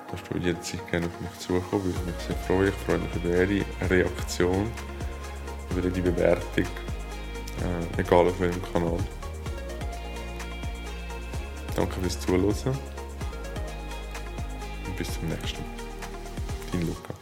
darfst 0.10 0.26
du 0.30 0.38
jederzeit 0.38 0.90
gerne 0.90 1.08
auf 1.08 1.22
mich 1.22 1.40
zukommen, 1.40 1.84
würde 1.86 2.00
mich 2.06 2.16
sehr 2.26 2.36
freuen. 2.36 2.68
Ich 2.68 2.76
freue 2.86 2.98
mich 3.00 3.16
über 3.16 3.44
jede 3.44 3.66
Reaktion, 3.90 4.72
über 5.72 5.82
jede 5.82 6.02
Bewertung, 6.02 6.66
äh, 6.66 8.02
egal 8.02 8.28
auf 8.28 8.40
welchem 8.40 8.62
Kanal. 8.74 8.98
Danke 11.76 12.00
fürs 12.02 12.20
Zuhören 12.20 12.44
und 14.86 14.98
bis 14.98 15.14
zum 15.14 15.30
nächsten 15.30 15.62
Mal. 15.62 15.70
Dein 16.72 16.88
Luca. 16.88 17.21